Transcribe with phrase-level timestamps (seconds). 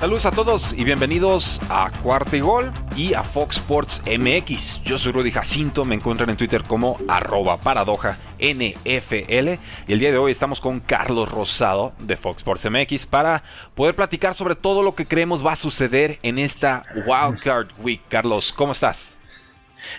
[0.00, 4.82] Saludos a todos y bienvenidos a Cuarto y Gol y a Fox Sports MX.
[4.82, 10.10] Yo soy Rudy Jacinto, me encuentran en Twitter como arroba paradoja NFL y el día
[10.10, 13.42] de hoy estamos con Carlos Rosado de Fox Sports MX para
[13.74, 18.00] poder platicar sobre todo lo que creemos va a suceder en esta Wildcard Week.
[18.08, 19.18] Carlos, ¿cómo estás?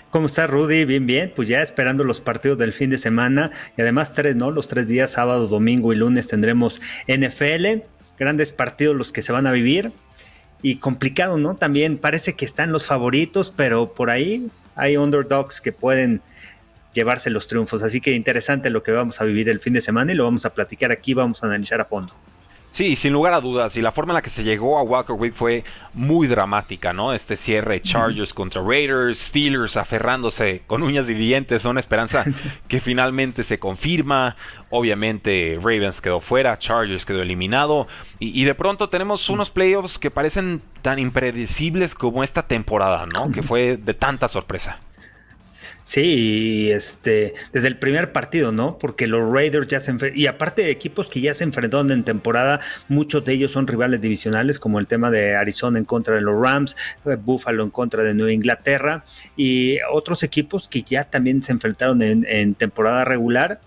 [0.10, 0.86] ¿Cómo estás, Rudy?
[0.86, 1.32] Bien, bien.
[1.36, 4.49] Pues ya esperando los partidos del fin de semana y además tres, ¿no?
[4.49, 7.84] Los tres días, sábado, domingo y lunes tendremos NFL
[8.22, 9.91] grandes partidos los que se van a vivir
[10.62, 11.55] y complicado, ¿no?
[11.55, 16.22] También parece que están los favoritos, pero por ahí hay underdogs que pueden
[16.94, 17.82] llevarse los triunfos.
[17.82, 20.46] Así que interesante lo que vamos a vivir el fin de semana y lo vamos
[20.46, 22.14] a platicar aquí, vamos a analizar a fondo.
[22.72, 23.76] Sí, sin lugar a dudas.
[23.76, 27.14] Y la forma en la que se llegó a Walker Week fue muy dramática, ¿no?
[27.14, 32.24] Este cierre Chargers contra Raiders, Steelers aferrándose con uñas y dientes, una esperanza
[32.70, 34.38] que finalmente se confirma.
[34.70, 37.88] Obviamente Ravens quedó fuera, Chargers quedó eliminado.
[38.20, 43.32] Y, de pronto tenemos unos playoffs que parecen tan impredecibles como esta temporada, ¿no?
[43.32, 44.80] Que fue de tanta sorpresa.
[45.84, 48.77] Sí, este, desde el primer partido, ¿no?
[48.77, 52.60] Porque los Raiders ya se y aparte de equipos que ya se enfrentaron en temporada,
[52.87, 56.35] muchos de ellos son rivales divisionales, como el tema de Arizona en contra de los
[56.35, 59.04] Rams, eh, Buffalo en contra de Nueva Inglaterra,
[59.35, 63.59] y otros equipos que ya también se enfrentaron en temporada regular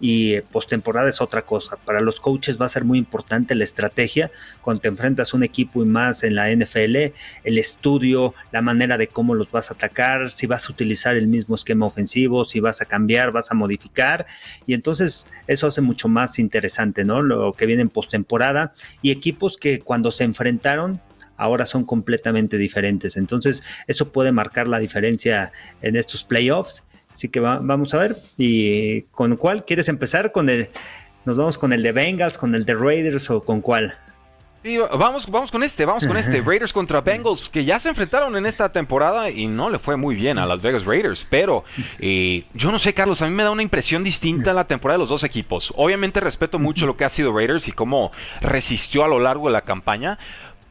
[0.00, 1.76] y eh, postemporada es otra cosa.
[1.76, 5.44] Para los coaches va a ser muy importante la estrategia cuando te enfrentas a un
[5.44, 7.12] equipo y más en la NFL,
[7.44, 11.28] el estudio, la manera de cómo los vas a atacar, si vas a utilizar el
[11.28, 14.26] mismo esquema ofensivo, si vas a cambiar, vas a modificar
[14.66, 17.22] y entonces eso hace mucho más interesante, ¿no?
[17.22, 21.00] Lo que viene en postemporada y equipos que cuando se enfrentaron
[21.36, 23.16] ahora son completamente diferentes.
[23.16, 28.16] Entonces, eso puede marcar la diferencia en estos playoffs Así que vamos a ver.
[28.36, 30.32] ¿Y con cuál quieres empezar?
[30.32, 30.70] ¿Con el,
[31.24, 33.96] ¿Nos vamos con el de Bengals, con el de Raiders o con cuál?
[34.96, 36.40] vamos, vamos con este, vamos con este.
[36.40, 40.14] Raiders contra Bengals, que ya se enfrentaron en esta temporada y no le fue muy
[40.14, 41.26] bien a Las Vegas Raiders.
[41.28, 41.64] Pero
[41.98, 45.00] eh, yo no sé, Carlos, a mí me da una impresión distinta la temporada de
[45.00, 45.72] los dos equipos.
[45.76, 49.52] Obviamente respeto mucho lo que ha sido Raiders y cómo resistió a lo largo de
[49.52, 50.18] la campaña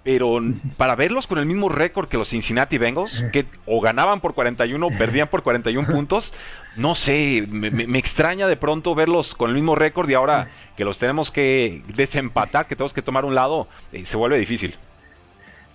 [0.04, 0.40] pero
[0.78, 4.86] para verlos con el mismo récord que los Cincinnati Bengals, que o ganaban por 41
[4.86, 6.34] o perdían por 41 puntos,
[6.76, 10.98] no sé, me, extraña de pronto verlos con el mismo récord y ahora que los
[10.98, 14.76] tenemos que desempatar, que tenemos que tomar un lado, eh, se vuelve difícil.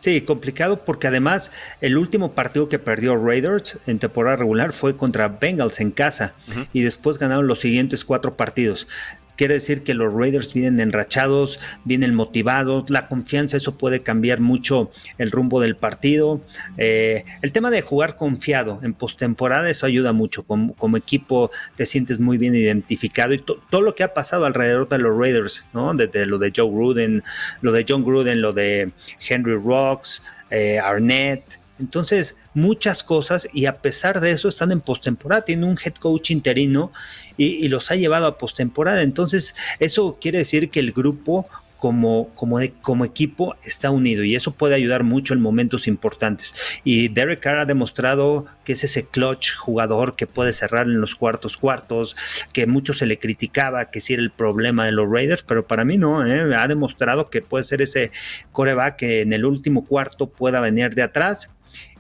[0.01, 1.51] Sí, complicado porque además
[1.81, 6.35] el último partido que perdió Raiders en temporada regular fue contra Bengals en casa
[6.73, 8.87] y después ganaron los siguientes cuatro partidos.
[9.37, 14.91] Quiere decir que los Raiders vienen enrachados, vienen motivados, la confianza, eso puede cambiar mucho
[15.19, 16.41] el rumbo del partido.
[16.79, 20.45] Eh, el tema de jugar confiado en postemporada, eso ayuda mucho.
[20.45, 24.99] Como, equipo te sientes muy bien identificado y todo lo que ha pasado alrededor de
[24.99, 25.93] los Raiders, ¿no?
[25.95, 27.23] Desde lo de Joe Gruden,
[27.61, 28.91] lo de John Gruden, lo de
[29.29, 31.43] Henry Rocks, eh, Arnett.
[31.79, 35.45] Entonces, muchas cosas y a pesar de eso están en postemporada.
[35.45, 36.93] Tiene un head coach interino
[37.37, 39.03] y, los ha llevado a postemporada.
[39.03, 41.47] Entonces, eso quiere decir que el grupo
[41.79, 46.55] como, como, como, equipo está unido y eso puede ayudar mucho en momentos importantes.
[46.85, 51.15] Y Derek Carr ha demostrado que es ese clutch jugador que puede cerrar en los
[51.15, 52.17] cuartos cuartos,
[52.55, 55.85] que mucho se le criticaba que si era el problema de los Raiders, pero para
[55.85, 56.55] mí no, ¿eh?
[56.57, 58.11] ha demostrado que puede ser ese
[58.53, 61.51] coreback que en el último cuarto pueda venir de atrás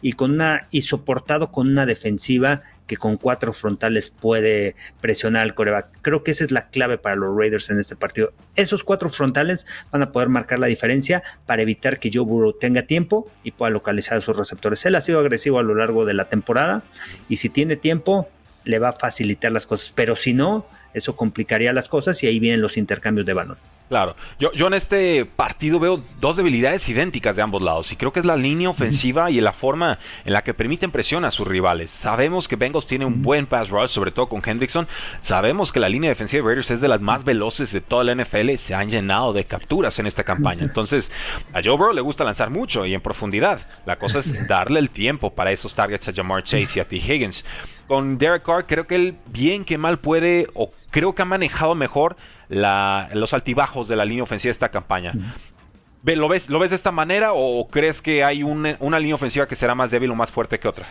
[0.02, 5.54] y con una y soportado con una defensiva que con cuatro frontales puede presionar al
[5.54, 5.88] coreback.
[6.02, 8.32] Creo que esa es la clave para los Raiders en este partido.
[8.54, 12.82] Esos cuatro frontales van a poder marcar la diferencia para evitar que Joe Burrow tenga
[12.82, 14.84] tiempo y pueda localizar a sus receptores.
[14.86, 16.84] Él ha sido agresivo a lo largo de la temporada
[17.28, 18.28] y si tiene tiempo
[18.64, 22.38] le va a facilitar las cosas, pero si no, eso complicaría las cosas y ahí
[22.38, 23.58] vienen los intercambios de balón.
[23.88, 28.12] Claro, yo, yo en este partido veo dos debilidades idénticas de ambos lados y creo
[28.12, 31.46] que es la línea ofensiva y la forma en la que permiten presión a sus
[31.46, 31.92] rivales.
[31.92, 34.88] Sabemos que Bengals tiene un buen pass rush, sobre todo con Hendrickson.
[35.20, 38.14] Sabemos que la línea defensiva de Raiders es de las más veloces de toda la
[38.14, 40.64] NFL y se han llenado de capturas en esta campaña.
[40.64, 41.12] Entonces,
[41.52, 43.60] a Joe Burrow le gusta lanzar mucho y en profundidad.
[43.86, 46.96] La cosa es darle el tiempo para esos targets a Jamar Chase y a T.
[46.96, 47.44] Higgins.
[47.88, 51.74] Con Derek Carr creo que él bien que mal puede o creo que ha manejado
[51.74, 52.16] mejor
[52.48, 55.12] los altibajos de la línea ofensiva de esta campaña.
[56.04, 59.56] ¿Lo ves, ¿Lo ves de esta manera o crees que hay una línea ofensiva que
[59.56, 60.86] será más débil o más fuerte que otra?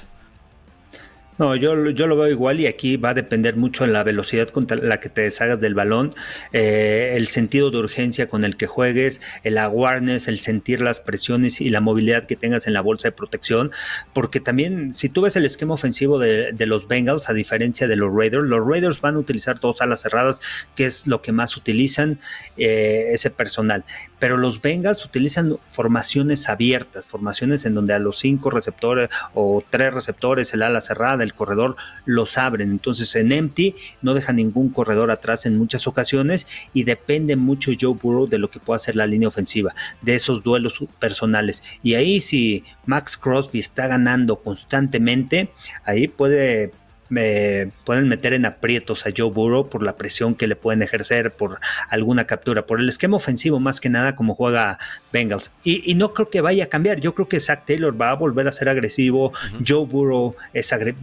[1.37, 4.47] No, yo, yo lo veo igual y aquí va a depender mucho de la velocidad
[4.47, 6.15] con la que te deshagas del balón,
[6.53, 11.59] eh, el sentido de urgencia con el que juegues, el awareness, el sentir las presiones
[11.59, 13.71] y la movilidad que tengas en la bolsa de protección,
[14.13, 18.15] porque también si tú ves el esquema ofensivo de, los Bengals, a diferencia de los
[18.15, 20.39] Raiders, los Raiders van a utilizar dos alas cerradas,
[20.75, 22.17] que es lo que más utilizan
[22.55, 23.83] eh, ese personal,
[24.19, 29.93] pero los Bengals utilizan formaciones abiertas, formaciones en donde a los cinco receptores o tres
[29.93, 31.75] receptores, el ala cerrada, el corredor
[32.05, 32.71] los abren.
[32.71, 37.93] Entonces en empty no deja ningún corredor atrás en muchas ocasiones y depende mucho Joe
[37.93, 41.63] Burrow de lo que pueda hacer la línea ofensiva, de esos duelos personales.
[41.83, 45.51] Y ahí si Max Crosby está ganando constantemente,
[45.83, 46.71] ahí puede
[47.09, 51.31] me pueden meter en aprietos a Joe Burrow por la presión que le pueden ejercer,
[51.31, 51.59] por
[51.89, 54.79] alguna captura, por el esquema ofensivo más que nada como juega
[55.13, 55.51] Bengals.
[55.63, 56.99] Y, no creo que vaya a cambiar.
[56.99, 59.31] Yo creo que Zach Taylor va a volver a ser agresivo.
[59.65, 60.35] Joe Burrow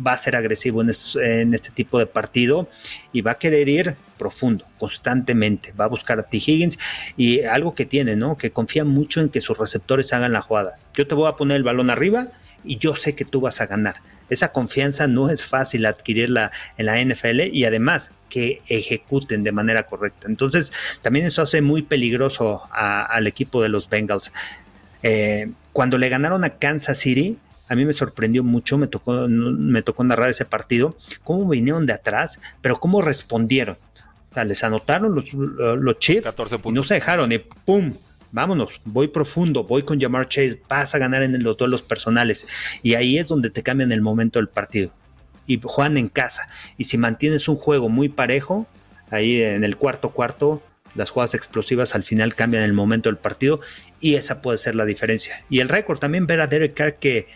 [0.07, 0.91] va a ser agresivo en,
[1.23, 2.69] en este tipo de partido
[3.13, 5.73] y va a querer ir profundo, constantemente.
[5.73, 6.37] Va a buscar a T.
[6.37, 6.79] Higgins
[7.17, 8.37] y algo que tiene, ¿no?
[8.37, 10.77] Que confía mucho en que sus receptores hagan la jugada.
[10.95, 12.29] Yo te voy a poner el balón arriba
[12.65, 13.97] y yo sé que tú vas a ganar
[14.29, 19.85] esa confianza no es fácil adquirirla en la NFL y además que ejecuten de manera
[19.85, 20.27] correcta.
[20.27, 20.73] Entonces,
[21.03, 24.33] también eso hace muy peligroso al equipo de los Bengals.
[25.03, 27.37] Eh, cuando le ganaron a Kansas City,
[27.69, 31.93] a mí me sorprendió mucho, me tocó, me tocó narrar ese partido, cómo vinieron de
[31.93, 33.77] atrás, pero cómo respondieron.
[34.31, 36.35] O sea, les anotaron los, los Chiefs
[36.65, 37.95] y no se dejaron y ¡pum!
[38.33, 42.47] Vámonos, voy profundo, voy con Jamar Chase, vas a ganar en los duelos personales.
[42.83, 44.91] Y ahí es donde te cambian el momento del partido.
[45.47, 46.49] Y juegan en casa.
[46.77, 48.67] Y si mantienes un juego muy parejo,
[49.11, 50.63] ahí en el cuarto cuarto,
[50.95, 53.61] las jugadas explosivas al final cambian el momento del partido
[54.01, 55.45] y esa puede ser la diferencia.
[55.49, 57.29] Y el récord también ver a Derek Carr que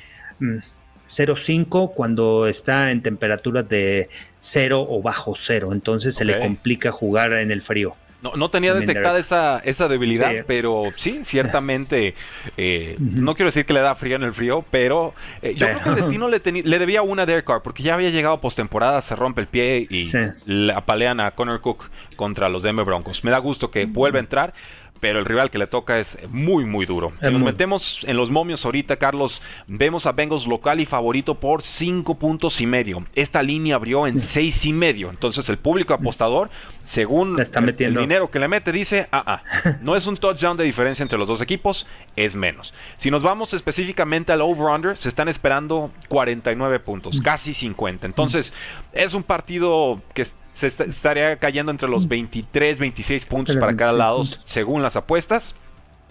[1.08, 4.08] 0-5 mm, cuando está en temperaturas de
[4.40, 7.96] 0 o bajo 0, entonces se le complica jugar en el frío.
[8.22, 12.14] No, tenía detectada esa, esa debilidad, pero sí, ciertamente.
[12.58, 15.82] Eh, no quiero decir que le da frío en el frío, pero eh, yo creo
[15.82, 19.02] que el destino le, le debía una a Derek Carr, porque ya había llegado postemporada,
[19.02, 20.10] se rompe el pie y
[20.46, 23.24] le apalean a Connor Cook contra los Denver Broncos.
[23.24, 24.54] Me da gusto que vuelva a entrar
[25.00, 27.12] pero el rival que le toca es muy, muy duro.
[27.20, 31.62] Si nos metemos en los momios ahorita, Carlos, vemos a Bengals local y favorito por
[31.62, 33.04] cinco puntos y medio.
[33.14, 35.10] Esta línea abrió en seis y medio.
[35.10, 36.50] Entonces el público apostador,
[36.84, 39.43] según el, dinero que le mete, dice, ah, ah,
[39.81, 42.75] no es un touchdown de diferencia entre los dos equipos, es menos.
[42.96, 48.06] Si nos vamos específicamente al over-under, se están esperando 49 puntos, casi 50.
[48.06, 48.52] Entonces,
[48.93, 50.26] es un partido que
[50.56, 55.55] se estaría cayendo entre los 23, 26 puntos para cada lado, según las apuestas.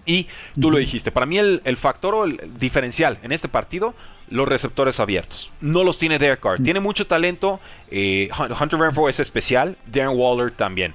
[0.04, 0.28] Y
[0.60, 3.92] tú lo dijiste, para mí el, factor o el diferencial en este partido,
[4.30, 5.50] los receptores abiertos.
[5.60, 6.62] No los tiene Derek Carr.
[6.62, 7.58] Tiene mucho talento.
[7.90, 9.76] Eh, Hunter Renfro es especial.
[9.86, 10.94] Darren Waller también.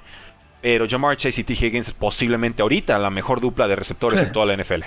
[0.62, 1.53] Pero Jamar Chase y T.
[1.53, 4.83] Higgins posiblemente ahorita la mejor dupla de receptores en toda la NFL.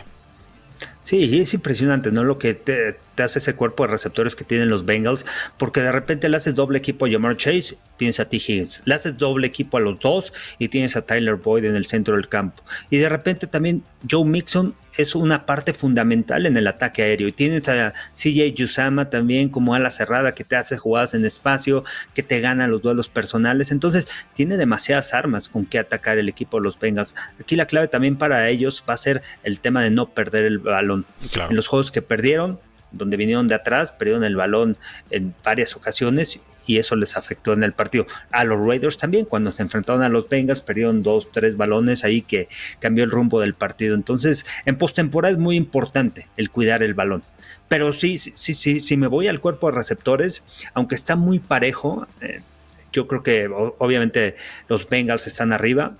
[1.02, 2.24] Sí, es impresionante, ¿no?
[2.24, 5.24] Lo que te, hace ese cuerpo de receptores que tienen los Bengals,
[5.58, 8.36] porque de repente le haces doble equipo a Jamar Chase, tienes a T.
[8.36, 11.86] Higgins, le haces doble equipo a los dos y tienes a Tyler Boyd en el
[11.86, 12.62] centro del campo.
[12.90, 17.28] Y de repente también Joe Mixon es una parte fundamental en el ataque aéreo.
[17.28, 21.84] Y tienes a CJ Yusama también como ala cerrada que te hace jugadas en espacio,
[22.14, 23.70] que te gana los duelos personales.
[23.70, 27.14] Entonces, tiene demasiadas armas con que atacar el equipo de los Bengals.
[27.40, 30.58] Aquí la clave también para ellos va a ser el tema de no perder el
[30.58, 31.06] balón.
[31.48, 32.60] En los juegos que perdieron,
[32.96, 34.76] donde vinieron de atrás, perdieron el balón
[35.10, 38.06] en varias ocasiones y eso les afectó en el partido.
[38.30, 42.22] A los Raiders también, cuando se enfrentaron a los Bengals, perdieron dos, tres balones ahí
[42.22, 42.48] que
[42.78, 43.94] cambió el rumbo del partido.
[43.94, 47.22] Entonces, en postemporada es muy importante el cuidar el balón.
[47.68, 50.42] Pero sí, sí, sí, si me voy al cuerpo de receptores,
[50.74, 52.40] aunque está muy parejo, eh,
[52.92, 53.48] yo creo que
[53.78, 54.36] obviamente
[54.68, 55.96] los Bengals están arriba.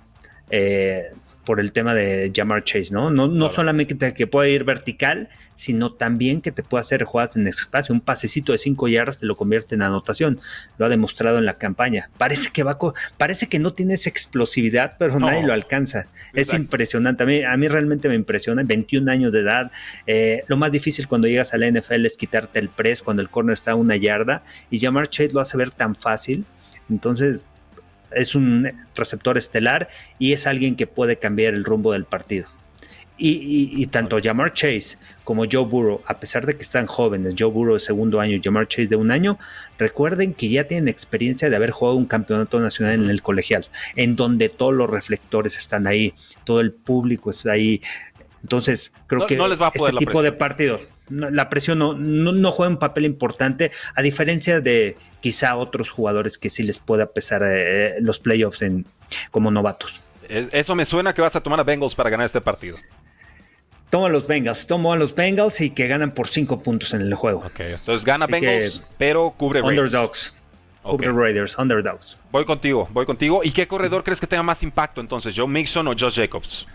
[0.49, 1.11] Eh,
[1.45, 3.09] por el tema de Jamar Chase, ¿no?
[3.09, 7.47] No, no solamente que pueda ir vertical, sino también que te pueda hacer jugadas en
[7.47, 7.93] espacio.
[7.93, 10.39] Un pasecito de 5 yardas te lo convierte en anotación.
[10.77, 12.09] Lo ha demostrado en la campaña.
[12.17, 12.77] Parece que va,
[13.17, 16.07] parece que no tiene esa explosividad, pero nadie lo alcanza.
[16.33, 17.23] Es impresionante.
[17.23, 18.63] A mí, a mí realmente me impresiona.
[18.63, 19.71] 21 años de edad.
[20.05, 23.29] Eh, lo más difícil cuando llegas a la NFL es quitarte el press cuando el
[23.29, 24.43] corner está a una yarda.
[24.69, 26.45] Y Jamar Chase lo hace ver tan fácil.
[26.89, 27.45] Entonces,
[28.15, 32.47] es un receptor estelar y es alguien que puede cambiar el rumbo del partido.
[33.17, 37.75] Y, tanto Jamar Chase como Joe Burrow, a pesar de que están jóvenes, Joe Burrow
[37.75, 39.39] de segundo año, Jamar Chase de un año,
[39.77, 44.17] recuerden que ya tienen experiencia de haber jugado un campeonato nacional en el colegial, en
[44.17, 47.81] donde todos los reflectores están ahí, todo el público está ahí.
[48.43, 50.33] Entonces, creo que este tipo de
[51.05, 56.37] partido la presión no, no, juega un papel importante, a diferencia de quizá otros jugadores
[56.37, 58.85] que sí les pueda pesar eh, los playoffs en,
[59.31, 60.01] como novatos.
[60.27, 62.77] Eso me suena que vas a tomar a Bengals para ganar este partido.
[63.91, 67.13] Toma los Bengals, tomo a los Bengals y que ganan por 5 puntos en el
[67.13, 67.43] juego.
[67.45, 69.79] Ok, entonces gana Bengals, pero cubre Raiders.
[69.79, 70.33] Underdogs.
[70.81, 72.17] Cubre Raiders, underdogs.
[72.31, 73.41] Voy contigo, voy contigo.
[73.43, 76.67] ¿Y qué corredor crees que tenga más impacto entonces, Joe Mixon o Josh Jacobs?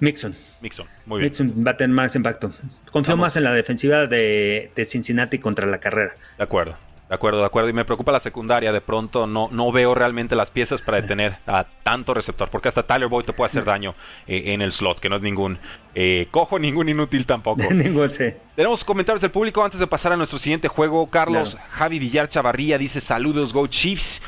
[0.00, 0.34] Mixon.
[0.60, 1.30] Mixon, muy bien.
[1.30, 2.50] Mixon va a tener más impacto.
[2.90, 6.14] Confío más en la defensiva de, Cincinnati contra la carrera.
[6.36, 6.76] De acuerdo.
[7.08, 7.70] De acuerdo, de acuerdo.
[7.70, 8.70] Y me preocupa la secundaria.
[8.70, 12.50] De pronto no, no veo realmente las piezas para detener a tanto receptor.
[12.50, 13.94] Porque hasta Tyler Boyd te puede hacer daño
[14.26, 15.58] eh, en el slot, que no es ningún
[15.94, 17.62] eh, cojo, ningún inútil tampoco.
[17.74, 18.26] ningún, sí.
[18.54, 21.06] Tenemos comentarios del público antes de pasar a nuestro siguiente juego.
[21.08, 24.22] Carlos Javi Villar Chavarría dice: Saludos, Go Chiefs.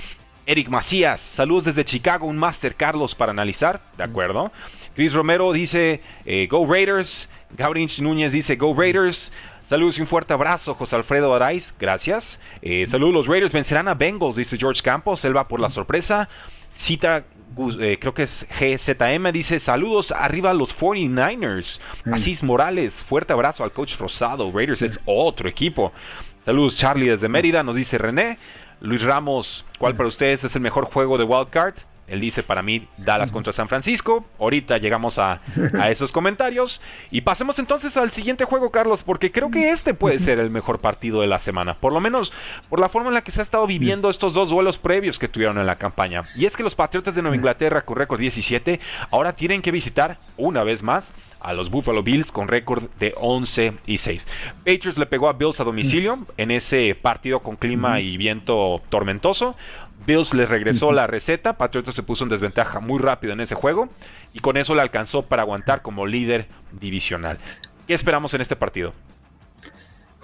[0.47, 3.81] Eric Macías, saludos desde Chicago, un Master Carlos para analizar.
[3.97, 4.51] De acuerdo.
[4.95, 7.29] Chris Romero dice eh, Go Raiders.
[7.57, 9.33] Gabriel Núñez dice Go Raiders.
[9.69, 11.73] Saludos y un fuerte abrazo, José Alfredo Araiz.
[11.79, 12.41] Gracias.
[12.61, 15.25] Eh, saludos, los Raiders vencerán a Bengals, dice George Campos.
[15.25, 16.29] Él va por la sorpresa.
[16.73, 17.25] Cita,
[17.79, 21.81] eh, creo que es GZM, dice saludos arriba a los 49ers.
[22.05, 22.15] Mm.
[22.15, 24.51] Asís Morales, fuerte abrazo al coach Rosado.
[24.53, 25.93] Raiders es otro equipo.
[26.45, 28.39] Saludos, Charlie desde Mérida, nos dice René.
[28.81, 31.75] Luis Ramos, ¿cuál para ustedes es el mejor juego de Wildcard?
[32.11, 34.25] Él dice, para mí, Dallas contra San Francisco.
[34.39, 35.41] Ahorita llegamos a,
[35.89, 36.81] esos comentarios.
[37.11, 40.81] Y pasemos entonces al siguiente juego, Carlos, porque creo que este puede ser el mejor
[40.81, 41.75] partido de la semana.
[41.75, 42.33] Por lo menos
[42.69, 45.29] por la forma en la que se ha estado viviendo estos dos duelos previos que
[45.29, 46.25] tuvieron en la campaña.
[46.35, 50.19] Y es que los Patriotas de Nueva Inglaterra con récord 17 ahora tienen que visitar
[50.37, 54.27] una vez más a los Buffalo Bills con récord de 11 y 6.
[54.59, 59.57] Patriots le pegó a Bills a domicilio en ese partido con clima y viento tormentoso.
[60.07, 63.89] Bills les regresó la receta, Patriotas se puso en desventaja muy rápido en ese juego
[64.33, 67.39] y con eso le alcanzó para aguantar como líder divisional.
[67.87, 68.93] ¿Qué esperamos en este partido?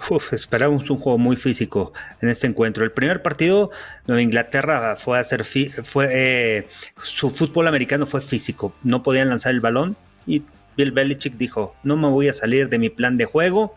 [0.09, 1.91] Uf, esperamos un juego muy físico
[2.21, 2.83] en este encuentro.
[2.83, 3.71] El primer partido,
[4.05, 6.67] Nueva Inglaterra fue a hacer fue eh,
[7.01, 10.43] su fútbol americano fue físico, no podían lanzar el balón y
[10.75, 13.75] Bill Belichick dijo, no me voy a salir de mi plan de juego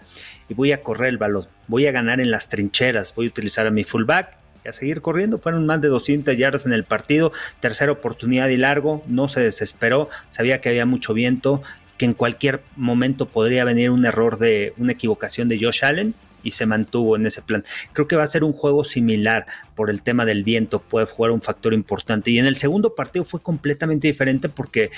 [0.48, 3.66] y voy a correr el balón, voy a ganar en las trincheras, voy a utilizar
[3.66, 5.38] a mi fullback y a seguir corriendo.
[5.38, 10.08] Fueron más de 200 yardas en el partido, tercera oportunidad y largo, no se desesperó,
[10.28, 11.62] sabía que había mucho viento,
[11.98, 16.52] que en cualquier momento podría venir un error de una equivocación de Josh Allen y
[16.52, 17.64] se mantuvo en ese plan.
[17.92, 21.30] Creo que va a ser un juego similar por el tema del viento, puede jugar
[21.30, 22.30] un factor importante.
[22.30, 24.90] Y en el segundo partido fue completamente diferente porque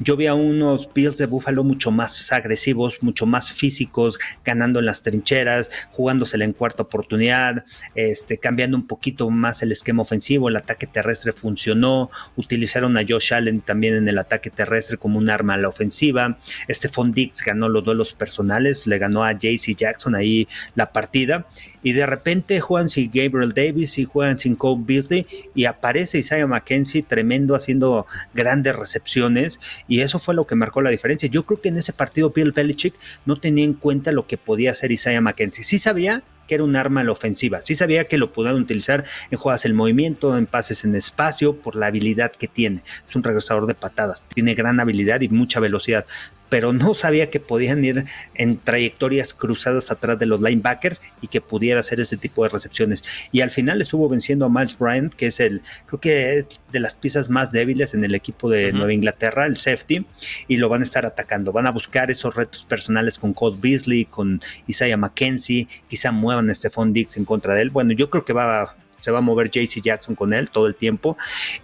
[0.00, 4.86] yo vi a unos Bills de Buffalo mucho más agresivos, mucho más físicos, ganando en
[4.86, 7.64] las trincheras, jugándosela en cuarta oportunidad,
[7.94, 13.34] este, cambiando un poquito más el esquema ofensivo, el ataque terrestre funcionó, utilizaron a Josh
[13.34, 16.38] Allen también en el ataque terrestre como un arma a la ofensiva,
[16.68, 21.46] Stephon Dix ganó los duelos personales, le ganó a JC Jackson ahí la partida
[21.82, 26.46] y de repente juegan sin Gabriel Davis y juegan sin Cole Beasley y aparece Isaiah
[26.46, 31.28] McKenzie tremendo haciendo grandes recepciones y eso fue lo que marcó la diferencia.
[31.28, 32.94] Yo creo que en ese partido Bill Belichick
[33.24, 35.64] no tenía en cuenta lo que podía hacer Isaiah McKenzie.
[35.64, 37.60] Sí sabía que era un arma en la ofensiva.
[37.62, 41.76] Sí sabía que lo podían utilizar en jugadas en movimiento, en pases en espacio, por
[41.76, 42.82] la habilidad que tiene.
[43.08, 46.06] Es un regresador de patadas, tiene gran habilidad y mucha velocidad
[46.50, 48.04] pero no sabía que podían ir
[48.34, 53.02] en trayectorias cruzadas atrás de los linebackers y que pudiera hacer ese tipo de recepciones.
[53.32, 56.80] Y al final estuvo venciendo a Miles Bryant, que es el, creo que es de
[56.80, 60.04] las piezas más débiles en el equipo de Nueva Inglaterra, el safety,
[60.48, 61.52] y lo van a estar atacando.
[61.52, 66.54] Van a buscar esos retos personales con Cole Beasley, con Isaiah McKenzie, quizá muevan a
[66.54, 67.70] Stephon Dix en contra de él.
[67.70, 70.74] Bueno, yo creo que va se va a mover JC Jackson con él todo el
[70.74, 71.16] tiempo.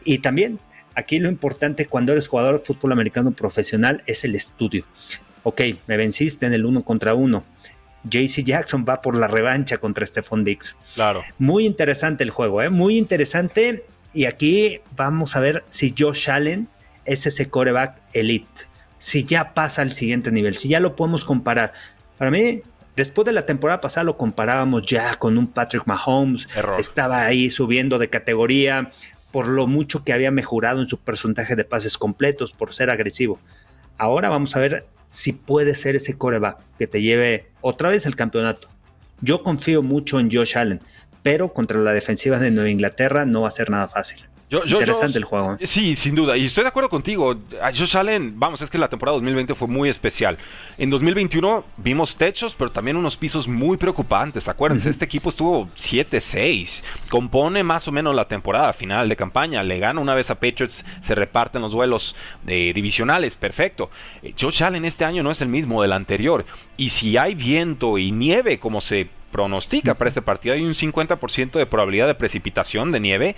[0.04, 0.58] Y también
[0.96, 4.84] Aquí lo importante cuando eres jugador de fútbol americano profesional es el estudio.
[5.42, 7.44] Ok, me venciste en el uno contra uno.
[8.04, 10.74] JC Jackson va por la revancha contra Stephon Dix.
[10.94, 11.22] Claro.
[11.38, 12.70] Muy interesante el juego, ¿eh?
[12.70, 13.84] muy interesante.
[14.14, 16.66] Y aquí vamos a ver si Josh Allen
[17.04, 18.64] es ese coreback elite.
[18.96, 21.74] Si ya pasa al siguiente nivel, si ya lo podemos comparar.
[22.16, 22.62] Para mí,
[22.96, 26.48] Después de la temporada pasada lo comparábamos ya con un Patrick Mahomes.
[26.78, 28.90] Estaba ahí subiendo de categoría
[29.36, 33.38] por lo mucho que había mejorado en su porcentaje de pases completos, por ser agresivo.
[33.98, 38.16] Ahora vamos a ver si puede ser ese coreback que te lleve otra vez el
[38.16, 38.68] campeonato.
[39.20, 40.80] Yo confío mucho en Josh Allen,
[41.22, 44.24] pero contra la defensiva de Nueva Inglaterra no va a ser nada fácil.
[44.48, 45.56] Interesante el juego.
[45.58, 45.66] ¿eh?
[45.66, 46.36] Sí, sin duda.
[46.36, 47.36] Y estoy de acuerdo contigo.
[47.76, 50.38] Josh Allen, vamos, es que la temporada 2020 fue muy especial.
[50.78, 54.46] En 2021 vimos techos, pero también unos pisos muy preocupantes.
[54.46, 56.82] Acuérdense, este equipo estuvo 7-6.
[57.08, 59.64] Compone más o menos la temporada final de campaña.
[59.64, 62.14] Le gana una vez a Patriots, se reparten los duelos
[62.46, 63.34] eh, divisionales.
[63.34, 63.90] Perfecto.
[64.22, 66.46] Eh, Josh Allen este año no es el mismo del anterior.
[66.76, 70.54] Y si hay viento y nieve, como se pronostica para este partido.
[70.54, 73.36] Hay un 50% de probabilidad de precipitación de nieve.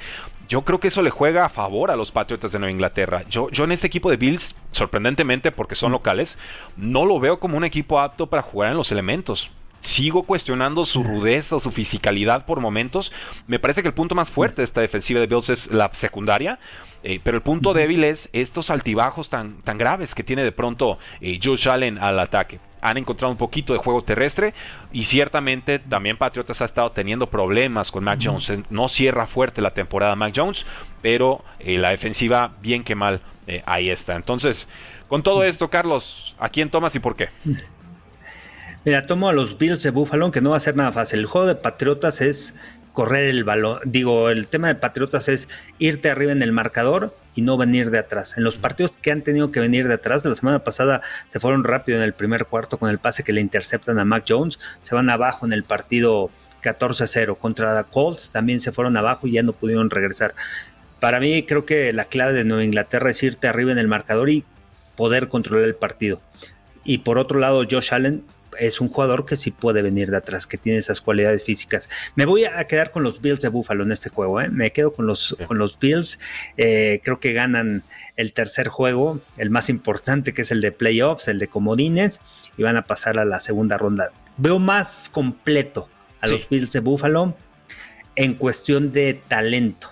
[0.48, 3.24] Yo creo que eso le juega a favor a los Patriotas de Nueva Inglaterra.
[3.28, 6.38] Yo, yo en este equipo de Bills, sorprendentemente porque son locales,
[6.76, 9.50] no lo veo como un equipo apto para jugar en los elementos.
[9.80, 13.12] Sigo cuestionando su rudeza o su fisicalidad por momentos.
[13.46, 16.58] Me parece que el punto más fuerte de esta defensiva de Bills es la secundaria.
[17.04, 20.98] Eh, pero el punto débil es estos altibajos tan, tan graves que tiene de pronto
[21.20, 24.54] eh, Josh Allen al ataque han encontrado un poquito de juego terrestre
[24.92, 28.52] y ciertamente también Patriotas ha estado teniendo problemas con Mac Jones.
[28.70, 30.64] No cierra fuerte la temporada Mac Jones,
[31.02, 34.16] pero eh, la defensiva bien que mal eh, ahí está.
[34.16, 34.68] Entonces,
[35.08, 37.28] con todo esto, Carlos, ¿a quién tomas y por qué?
[38.84, 41.20] Mira, tomo a los Bills de Buffalo, que no va a ser nada fácil.
[41.20, 42.54] El juego de Patriotas es
[42.92, 43.80] correr el balón.
[43.84, 47.98] Digo, el tema de Patriotas es irte arriba en el marcador y no venir de
[47.98, 48.36] atrás.
[48.36, 51.64] En los partidos que han tenido que venir de atrás, la semana pasada se fueron
[51.64, 54.94] rápido en el primer cuarto con el pase que le interceptan a Mac Jones, se
[54.94, 56.30] van abajo en el partido
[56.62, 60.34] 14-0 contra Colts, también se fueron abajo y ya no pudieron regresar.
[60.98, 64.30] Para mí creo que la clave de Nueva Inglaterra es irte arriba en el marcador
[64.30, 64.44] y
[64.96, 66.20] poder controlar el partido.
[66.82, 68.24] Y por otro lado, Josh Allen
[68.58, 71.88] es un jugador que sí puede venir de atrás, que tiene esas cualidades físicas.
[72.14, 74.48] Me voy a quedar con los Bills de Buffalo en este juego, ¿eh?
[74.48, 76.18] me quedo con los, con los Bills.
[76.56, 77.82] Eh, creo que ganan
[78.16, 82.20] el tercer juego, el más importante que es el de playoffs, el de comodines,
[82.56, 84.10] y van a pasar a la segunda ronda.
[84.36, 85.88] Veo más completo
[86.20, 87.36] a los Bills de Buffalo
[88.16, 89.90] en cuestión de talento,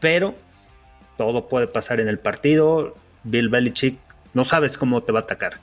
[0.00, 0.36] pero
[1.16, 2.96] todo puede pasar en el partido.
[3.24, 3.98] Bill Belichick
[4.34, 5.60] no sabes cómo te va a atacar.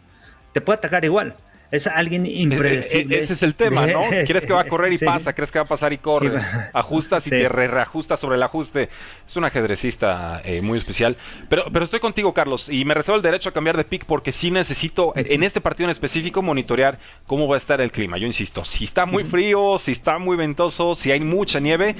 [0.52, 1.36] Te puede atacar igual,
[1.72, 3.20] es alguien impredecible.
[3.20, 4.02] Ese es el tema, ¿no?
[4.10, 5.34] ¿Quieres que va a correr y pasa?
[5.34, 6.40] ¿Crees que va a pasar y corre?
[6.74, 8.90] Ajustas y te reajustas sobre el ajuste.
[9.26, 11.18] Es un ajedrecista eh, muy especial.
[11.50, 14.32] Pero, pero estoy contigo, Carlos, y me reservo el derecho a cambiar de pick porque
[14.32, 18.18] sí necesito, en este partido en específico, monitorear cómo va a estar el clima.
[18.18, 21.96] Yo insisto, si está muy frío, si está muy ventoso, si hay mucha nieve,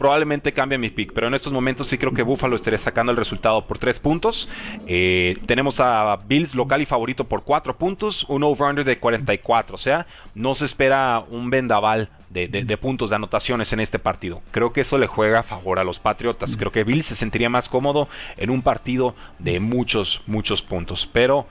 [0.00, 3.18] probablemente cambie mi pick, pero en estos momentos sí creo que Buffalo estaría sacando el
[3.18, 4.48] resultado por tres puntos.
[4.86, 9.78] Eh, tenemos a Bills local y favorito por cuatro puntos, un over-under de 44, o
[9.78, 14.40] sea, no se espera un vendaval de, de, puntos de anotaciones en este partido.
[14.52, 16.56] Creo que eso le juega a favor a los Patriotas.
[16.56, 18.08] Creo que Bills se sentiría más cómodo
[18.38, 21.46] en un partido de muchos, muchos puntos, pero...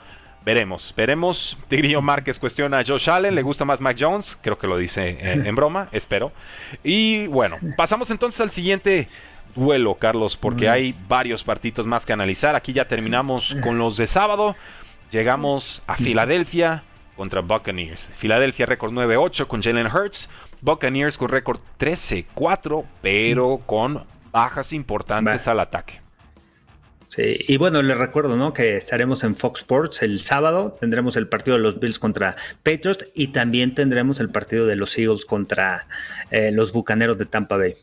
[0.49, 1.57] Veremos, veremos.
[1.67, 5.15] Tigrillo Márquez cuestiona a Josh Allen, le gusta más Mac Jones, creo que lo dice
[5.21, 6.31] en, broma, espero.
[6.83, 9.07] Y bueno, pasamos entonces al siguiente
[9.53, 12.55] duelo, Carlos, porque hay varios partidos más que analizar.
[12.55, 14.55] Aquí ya terminamos con los de sábado.
[15.11, 16.81] Llegamos a Filadelfia
[17.15, 18.09] contra Buccaneers.
[18.17, 20.29] Filadelfia récord 9-8 con Jalen Hurts.
[20.61, 26.08] Buccaneers con récord 13-4, pero con bajas importantes al ataque.
[27.09, 28.53] Sí, y bueno, les recuerdo, ¿no?
[28.53, 33.07] Que estaremos en Fox Sports el sábado, tendremos el partido de los Bills contra Patriots
[33.15, 35.87] y también tendremos el partido de los Eagles contra
[36.29, 37.73] eh, los Bucaneros de Tampa Bay,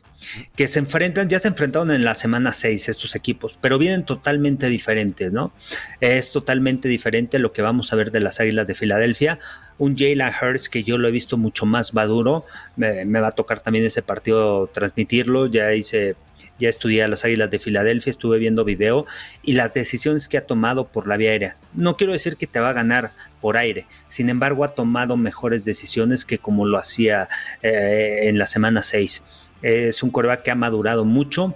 [0.55, 4.69] que se enfrentan, ya se enfrentaron en la semana 6 estos equipos, pero vienen totalmente
[4.69, 5.51] diferentes, ¿no?
[5.99, 9.39] Es totalmente diferente lo que vamos a ver de las Águilas de Filadelfia
[9.77, 12.45] un Jalen Hurts que yo lo he visto mucho más maduro.
[12.75, 15.45] Me, me, va a tocar también ese partido transmitirlo.
[15.45, 16.15] Ya hice
[16.59, 19.05] ya estudié a las Águilas de Filadelfia, estuve viendo video
[19.43, 21.57] y las decisiones que ha tomado por la vía aérea.
[21.73, 25.63] No quiero decir que te va a ganar por aire, sin embargo ha tomado mejores
[25.65, 27.27] decisiones que como lo hacía
[27.61, 29.23] eh, en la semana 6.
[29.61, 31.55] Es un coreback que ha madurado mucho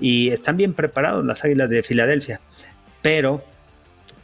[0.00, 2.40] y están bien preparados las Águilas de Filadelfia,
[3.02, 3.44] pero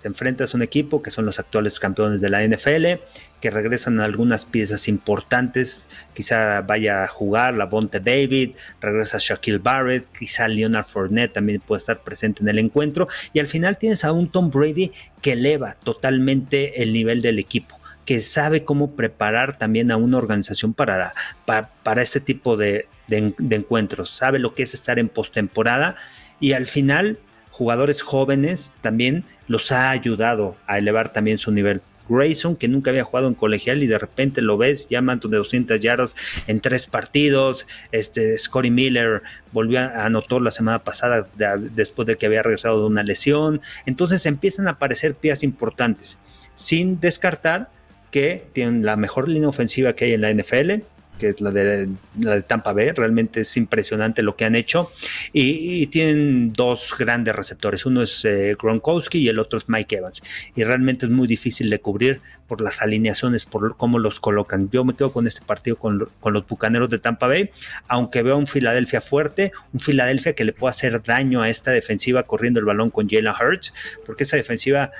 [0.08, 3.00] enfrentas a un equipo que son los actuales campeones de la NFL,
[3.40, 10.06] que regresan algunas piezas importantes, quizá vaya a jugar la Bonte David, regresa Shaquille Barrett,
[10.18, 14.12] quizá Leonard Fournette también puede estar presente en el encuentro, y al final tienes a
[14.12, 14.90] un Tom Brady
[15.22, 20.72] que eleva totalmente el nivel del equipo que sabe cómo preparar también a una organización
[20.72, 21.12] para,
[21.44, 25.94] para, este tipo de, de encuentros, sabe lo que es estar en postemporada
[26.40, 27.18] y al final
[27.58, 31.80] jugadores jóvenes también los ha ayudado a elevar también su nivel.
[32.08, 35.38] Grayson, que nunca había jugado en colegial y de repente lo ves, ya manto de
[35.38, 36.14] 200 yardas
[36.46, 37.66] en tres partidos.
[37.90, 41.28] Este, Scotty Miller volvió a anotar la semana pasada
[41.72, 43.60] después de que había regresado de una lesión.
[43.86, 46.16] Entonces empiezan a aparecer piezas importantes,
[46.54, 47.70] sin descartar
[48.12, 50.84] que tienen la mejor línea ofensiva que hay en la NFL
[51.18, 52.90] que es la de, la de Tampa Bay.
[52.92, 54.90] Realmente es impresionante lo que han hecho.
[55.32, 57.86] Y, tienen dos grandes receptores.
[57.86, 60.22] Uno es eh, Gronkowski y el otro es Mike Evans.
[60.54, 64.70] Y realmente es muy difícil de cubrir por las alineaciones, por cómo los colocan.
[64.70, 67.50] Yo me quedo con este partido con, con los Bucaneros de Tampa Bay,
[67.86, 72.22] aunque veo un Filadelfia fuerte, un Filadelfia que le puede hacer daño a esta defensiva
[72.22, 73.72] corriendo el balón con Jalen Hurts,
[74.06, 74.90] porque esa defensiva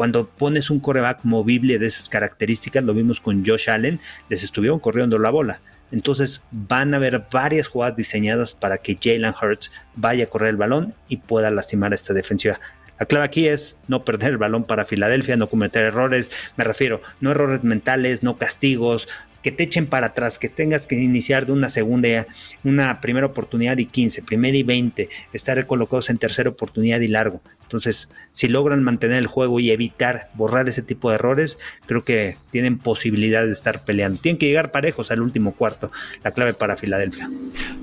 [0.00, 4.78] cuando pones un coreback movible de esas características, lo vimos con Josh Allen, les estuvieron
[4.78, 5.60] corriendo la bola.
[5.92, 10.56] Entonces van a haber varias jugadas diseñadas para que Jalen Hurts vaya a correr el
[10.56, 12.58] balón y pueda lastimar a esta defensiva.
[12.98, 17.02] La clave aquí es no perder el balón para Filadelfia, no cometer errores, me refiero,
[17.20, 19.06] no errores mentales, no castigos,
[19.42, 22.26] que te echen para atrás, que tengas que iniciar de una segunda,
[22.64, 27.42] una primera oportunidad y 15, primera y 20, estar colocados en tercera oportunidad y largo.
[27.70, 31.56] Entonces, si logran mantener el juego y evitar borrar ese tipo de errores,
[31.86, 34.18] creo que tienen posibilidad de estar peleando.
[34.20, 35.92] Tienen que llegar parejos al último cuarto,
[36.24, 37.30] la clave para Filadelfia.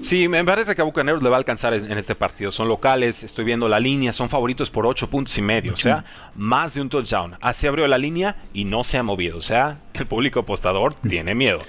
[0.01, 2.51] Sí, me parece que a Bucaneros le va a alcanzar en este partido.
[2.51, 6.03] Son locales, estoy viendo la línea, son favoritos por 8 puntos y medio, o sea,
[6.35, 7.37] más de un touchdown.
[7.39, 11.33] Así abrió la línea y no se ha movido, o sea, el público apostador tiene
[11.33, 11.59] miedo.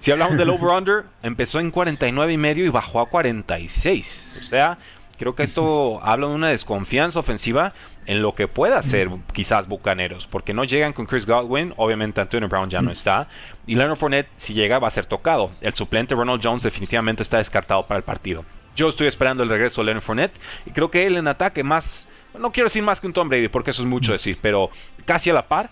[0.00, 4.78] Si hablamos del over-under, empezó en 49 y medio y bajó a 46, o sea,
[5.18, 7.72] Creo que esto habla de una desconfianza ofensiva
[8.06, 12.48] en lo que pueda hacer quizás Bucaneros, porque no llegan con Chris Godwin, obviamente Antonio
[12.48, 13.28] Brown ya no está,
[13.66, 15.50] y Leonard Fournette si llega va a ser tocado.
[15.60, 18.44] El suplente Ronald Jones definitivamente está descartado para el partido.
[18.76, 22.06] Yo estoy esperando el regreso de Leonard Fournette y creo que él en ataque más,
[22.38, 24.70] no quiero decir más que un Tom Brady porque eso es mucho decir, pero
[25.04, 25.68] casi a la par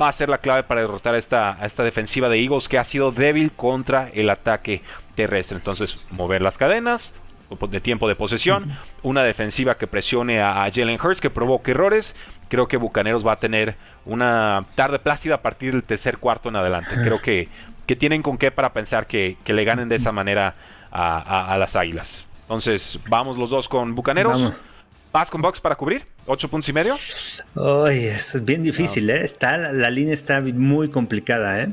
[0.00, 2.78] va a ser la clave para derrotar a esta, a esta defensiva de Eagles que
[2.78, 4.82] ha sido débil contra el ataque
[5.14, 5.56] terrestre.
[5.56, 7.14] Entonces, mover las cadenas,
[7.56, 12.14] de tiempo de posesión, una defensiva que presione a, Jalen Hurts, que provoque errores.
[12.48, 16.56] Creo que Bucaneros va a tener una tarde plácida a partir del tercer cuarto en
[16.56, 16.90] adelante.
[17.02, 17.48] Creo que,
[17.86, 20.54] que tienen con qué para pensar que, le ganen de esa manera
[20.90, 22.26] a, las Águilas.
[22.42, 24.52] Entonces, vamos los dos con Bucaneros.
[25.14, 26.06] ¿Vas con Box para cubrir?
[26.26, 26.96] ¿Ocho puntos y medio?
[27.54, 29.22] Ay, es bien difícil, ¿eh?
[29.22, 31.68] Está, la línea está muy complicada, ¿eh?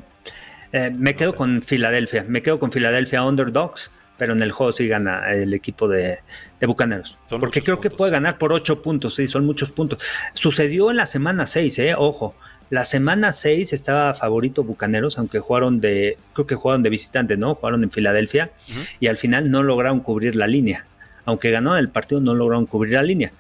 [0.74, 2.24] eh me quedo con Filadelfia.
[2.28, 3.90] Me quedo con Filadelfia Underdogs
[4.22, 6.20] pero en el juego sí gana el equipo de,
[6.62, 7.18] Bucaneros.
[7.28, 9.98] porque creo que puede ganar por 8 puntos, sí, son muchos puntos.
[10.36, 12.36] Sucedió en la semana 6, eh, ojo.
[12.70, 17.56] La semana 6 estaba favorito Bucaneros, aunque jugaron de, creo que jugaron de visitante, ¿no?
[17.56, 18.52] Jugaron en Filadelfia
[19.00, 20.86] y al final no lograron cubrir la línea.
[21.26, 23.32] Aunque ganaron el partido, no lograron cubrir la línea.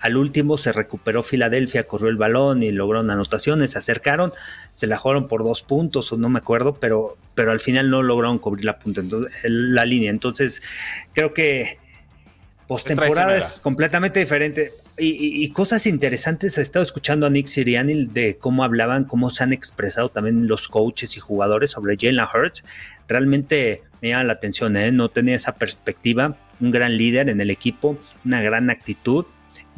[0.00, 4.32] Al último se recuperó Filadelfia, corrió el balón y lograron anotaciones, se acercaron,
[4.74, 8.02] se la jugaron por dos puntos o no me acuerdo, pero, pero al final no
[8.02, 10.10] lograron cubrir la punta, entonces, la línea.
[10.10, 10.62] Entonces,
[11.14, 11.78] creo que
[12.68, 14.72] postemporada es completamente diferente.
[15.00, 19.52] Y, cosas interesantes, he estado escuchando a Nick Siriani de cómo hablaban, cómo se han
[19.52, 22.64] expresado también los coaches y jugadores sobre Jalen Hurts.
[23.06, 24.90] Realmente me llama la atención, ¿eh?
[24.90, 26.36] no tenía esa perspectiva.
[26.60, 29.24] Un gran líder en el equipo, una gran actitud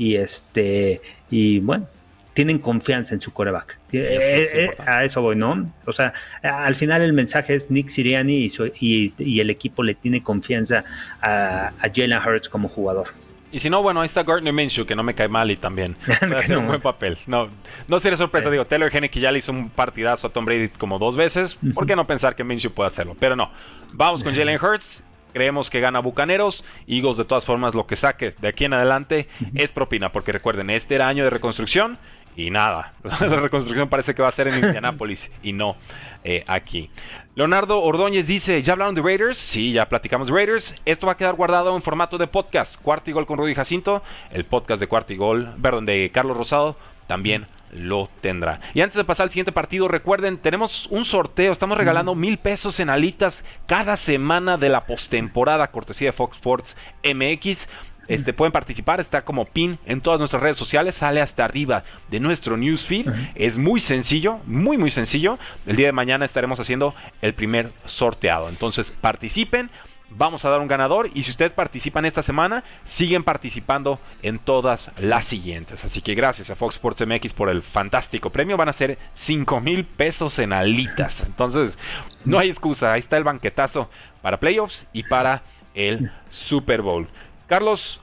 [0.01, 1.87] y este, y bueno,
[2.33, 3.79] tienen confianza en su coreback.
[3.93, 5.71] Eh, eh, a eso voy, ¿no?
[5.85, 8.49] O sea, al final el mensaje es Nick Siriani
[8.81, 10.85] y, y, el equipo le tiene confianza
[11.21, 13.09] a, Jalen Hurts como jugador.
[13.53, 15.97] Y si no, bueno, ahí está Gardner Minshew, que no me cae mal y también
[16.57, 17.19] un buen papel.
[17.27, 17.51] No,
[17.87, 20.99] no sería sorpresa, digo, Taylor que ya le hizo un partidazo a Tom Brady como
[20.99, 21.59] dos veces.
[21.75, 23.17] ¿Por qué no pensar que Minshew puede hacerlo?
[23.21, 23.51] Pero no,
[23.97, 26.65] vamos con Jalen Hurts Creemos que gana Bucaneros.
[26.87, 30.13] Eagles, de todas formas, lo que saque de aquí en adelante es propina.
[30.13, 31.99] Porque recuerden, este era año de reconstrucción
[32.37, 32.93] y nada.
[33.03, 35.77] La reconstrucción parece que va a ser en Indianapolis y no
[36.25, 36.91] eh, aquí.
[37.35, 39.39] Leonardo Ordóñez dice: ¿Ya hablaron de Raiders?
[39.39, 40.75] Sí, ya platicamos de Raiders.
[40.85, 42.81] Esto va a quedar guardado en formato de podcast.
[42.81, 44.03] Cuarto y gol con Rudy Jacinto.
[44.31, 46.77] El podcast de Cuarto y gol, perdón, de Carlos Rosado.
[47.07, 48.61] También lo tendrá.
[48.75, 52.81] Y antes de pasar al siguiente partido, recuerden, tenemos un sorteo, estamos regalando mil pesos
[52.81, 57.67] en alitas cada semana de la postemporada, cortesía de Fox Sports MX.
[58.09, 62.19] Este, pueden participar, está como pin en todas nuestras redes sociales, sale hasta arriba de
[62.19, 63.07] nuestro newsfeed.
[63.37, 65.39] Es muy sencillo, muy muy sencillo.
[65.65, 68.49] El día de mañana estaremos haciendo el primer sorteado.
[68.49, 69.71] Entonces participen,
[70.11, 74.91] vamos a dar un ganador y si ustedes participan esta semana, siguen participando en todas
[74.99, 75.85] las siguientes.
[75.85, 78.57] Así que gracias a Fox Sports MX por el fantástico premio.
[78.57, 81.23] Van a ser 5 mil pesos en alitas.
[81.27, 81.79] Entonces,
[82.25, 82.93] no hay excusa.
[82.93, 83.91] Ahí está el banquetazo
[84.23, 85.43] para playoffs y para
[85.75, 87.07] el Super Bowl.
[87.47, 88.01] Carlos,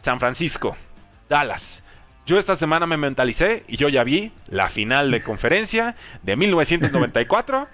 [0.00, 0.76] San Francisco.
[1.28, 1.82] Dallas.
[2.24, 7.68] Yo esta semana me mentalicé y yo ya vi la final de conferencia de 1994,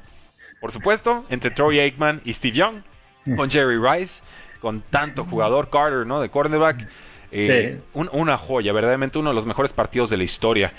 [0.60, 2.82] por supuesto, entre Troy Aikman y Steve Young,
[3.36, 4.22] con Jerry Rice,
[4.60, 6.20] con tanto jugador Carter, ¿no?
[6.20, 6.88] De cornerback.
[7.34, 10.70] Eh, una joya, verdaderamente uno de los mejores partidos de la historia.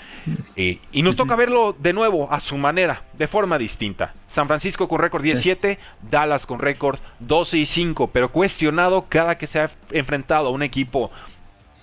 [0.54, 4.14] Eh, y nos toca verlo de nuevo a su manera, de forma distinta.
[4.28, 9.48] San Francisco con récord 17, Dallas con récord 12 y 5, pero cuestionado cada que
[9.48, 11.10] se ha enfrentado a un equipo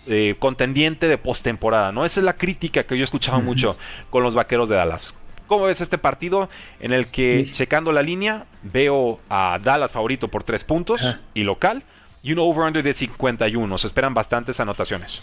[0.07, 2.05] eh, contendiente de postemporada, ¿no?
[2.05, 3.77] Esa es la crítica que yo he escuchado mucho
[4.09, 5.17] con los vaqueros de Dallas.
[5.51, 10.43] ¿Cómo ves este partido en el que, checando la línea, veo a Dallas favorito por
[10.43, 11.01] 3 puntos
[11.33, 11.83] y local?
[12.23, 13.77] y un over-under de 51.
[13.77, 15.21] Se esperan bastantes anotaciones.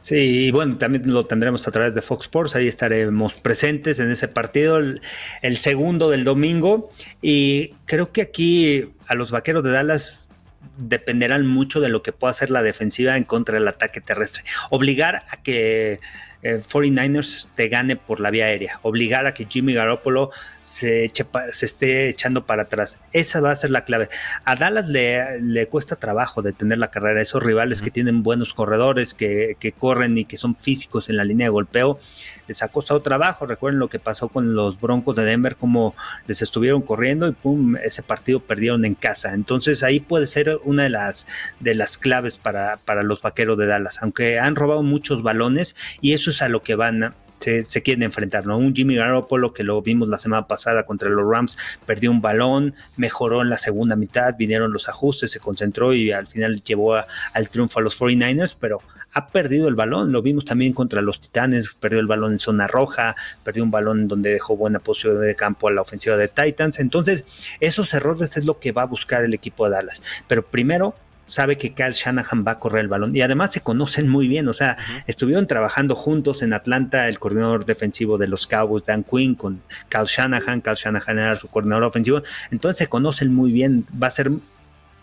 [0.00, 4.10] Sí, y bueno, también lo tendremos a través de Fox Sports, ahí estaremos presentes en
[4.10, 10.28] ese partido, el, segundo del domingo, y creo que aquí a los Vaqueros de Dallas
[10.76, 14.42] dependerán mucho de lo que pueda hacer la defensiva en contra del ataque terrestre.
[14.70, 16.00] Obligar a que
[16.42, 20.30] 49ers te gane por la vía aérea, obligar a que Jimmy Garoppolo
[20.62, 21.10] se,
[21.50, 23.00] se esté echando para atrás.
[23.12, 24.08] Esa va a ser la clave.
[24.44, 27.20] A Dallas le, le cuesta trabajo detener la carrera.
[27.20, 31.24] Esos rivales que tienen buenos corredores, que, que, corren y que son físicos en la
[31.24, 31.98] línea de golpeo,
[32.46, 33.46] les ha costado trabajo.
[33.46, 35.94] Recuerden lo que pasó con los Broncos de Denver, como
[36.26, 39.34] les estuvieron corriendo y pum, ese partido perdieron en casa.
[39.34, 41.26] Entonces ahí puede ser una de las,
[41.60, 46.12] de las claves para, para los vaqueros de Dallas, aunque han robado muchos balones y
[46.12, 48.56] eso es a lo que van se, quieren enfrentar, ¿no?
[48.56, 52.74] Un Jimmy Garoppolo que lo vimos la semana pasada contra los Rams, perdió un balón,
[52.96, 57.48] mejoró en la segunda mitad, vinieron los ajustes, se concentró y al final llevó al
[57.48, 58.80] triunfo a los 49ers, pero
[59.14, 62.66] ha perdido el balón, lo vimos también contra los Titanes, perdió el balón en zona
[62.66, 66.78] roja, perdió un balón donde dejó buena posición de campo a la ofensiva de Titans,
[66.80, 67.24] entonces
[67.60, 70.94] esos errores es lo que va a buscar el equipo de Dallas, pero primero
[71.32, 74.48] sabe que Kyle Shanahan va a correr el balón y además se conocen muy bien,
[74.48, 79.34] o sea, estuvieron trabajando juntos en Atlanta, el coordinador defensivo de los Cowboys, Dan Quinn,
[79.34, 84.08] con Kyle Shanahan, Kyle Shanahan era su coordinador ofensivo, entonces se conocen muy bien, va
[84.08, 84.30] a ser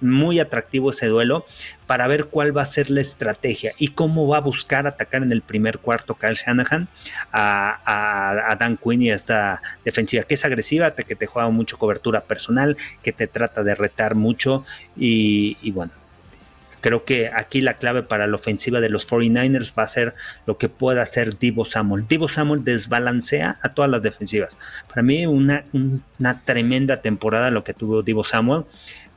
[0.02, 1.46] muy atractivo ese duelo
[1.88, 5.32] para ver cuál va a ser la estrategia y cómo va a buscar atacar en
[5.32, 6.88] el primer cuarto Kyle Shanahan
[7.34, 12.22] a, Dan Quinn y a esta defensiva que es agresiva, que te juega mucho cobertura
[12.22, 14.64] personal, que te trata de retar mucho
[14.96, 15.92] y bueno,
[16.82, 20.14] Creo que aquí la clave para la ofensiva de los 49ers va a ser
[20.46, 22.08] lo que pueda hacer Divo Samuel.
[22.08, 24.58] Divo Samuel desbalancea a todas las defensivas.
[24.88, 28.66] Para mí una, una tremenda temporada lo que tuvo Divo Samuel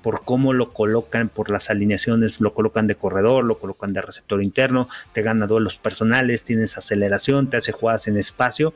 [0.03, 4.43] por cómo lo colocan, por las alineaciones, lo colocan de corredor, lo colocan de receptor
[4.43, 8.75] interno, te gana duelos personales, tienes aceleración, te hace jugadas en espacio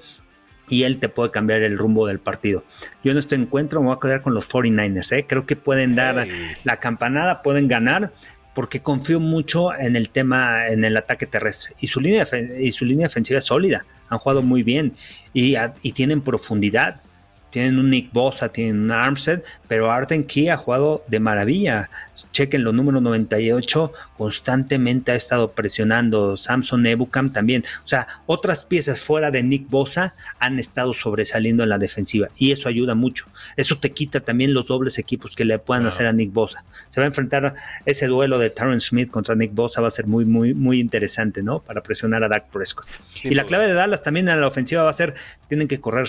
[0.69, 2.65] y él te puede cambiar el rumbo del partido.
[3.05, 5.27] Yo en este encuentro me voy a quedar con los 49ers, ¿eh?
[5.29, 6.27] creo que pueden dar
[6.65, 8.13] la campanada, pueden ganar,
[8.57, 11.75] porque confío mucho en el tema, en el ataque terrestre.
[11.79, 12.27] Y su línea,
[12.59, 13.85] y su línea defensiva es sólida.
[14.09, 14.95] Han jugado muy bien
[15.35, 17.03] y, y tienen profundidad
[17.51, 21.91] tienen un Nick Bosa, tienen un Armstead, pero Arden Key ha jugado de maravilla.
[22.33, 26.37] Chequen los números 98, constantemente ha estado presionando.
[26.37, 27.65] Samson Ebukam también.
[27.85, 32.53] O sea, otras piezas fuera de Nick Bosa han estado sobresaliendo en la defensiva y
[32.53, 33.27] eso ayuda mucho.
[33.57, 36.65] Eso te quita también los dobles equipos que le puedan hacer a Nick Bosa.
[36.89, 37.55] Se va a enfrentar
[37.85, 41.43] ese duelo de Taron Smith contra Nick Bosa, va a ser muy, muy, muy interesante,
[41.43, 41.61] ¿no?
[41.61, 42.87] Para presionar a Dak Prescott.
[43.23, 45.15] y la clave de Dallas también en la ofensiva va a ser,
[45.49, 46.07] tienen que correr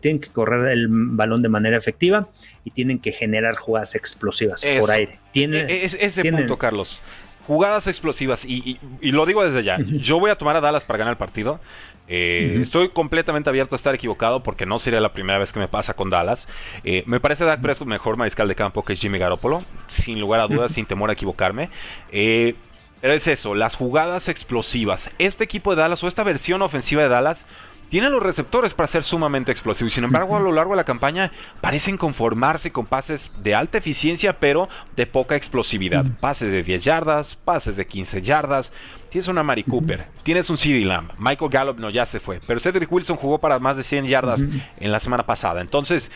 [0.00, 2.28] tienen que correr el balón de manera efectiva
[2.64, 5.18] y tienen que generar jugadas explosivas por aire.
[5.32, 7.00] Tiene, e-, es, ese punto, Carlos.
[7.46, 9.76] Jugadas explosivas, y, lo digo desde ya.
[9.78, 11.60] Yo voy a tomar a Dallas para ganar el partido.
[12.08, 15.68] Eh, estoy completamente abierto a estar equivocado porque no sería la primera vez que me
[15.68, 16.48] pasa con Dallas.
[16.84, 20.46] Eh, me parece Dak Prescott mejor mariscal de campo que Jimmy Garoppolo, sin lugar a
[20.46, 21.68] dudas, sin temor a equivocarme.
[22.12, 22.54] Eh,
[23.02, 25.10] pero es eso, las jugadas explosivas.
[25.18, 27.44] Este equipo de Dallas o esta versión ofensiva de Dallas
[27.88, 29.92] tiene los receptores para ser sumamente explosivos.
[29.92, 34.38] Sin embargo, a lo largo de la campaña parecen conformarse con pases de alta eficiencia,
[34.38, 36.04] pero de poca explosividad.
[36.20, 38.72] Pases de 10 yardas, pases de 15 yardas.
[39.08, 41.12] Tienes una Mari Cooper, tienes un CD Lamb.
[41.18, 42.40] Michael Gallup no, ya se fue.
[42.44, 44.40] Pero Cedric Wilson jugó para más de 100 yardas
[44.80, 45.60] en la semana pasada.
[45.60, 46.10] Entonces,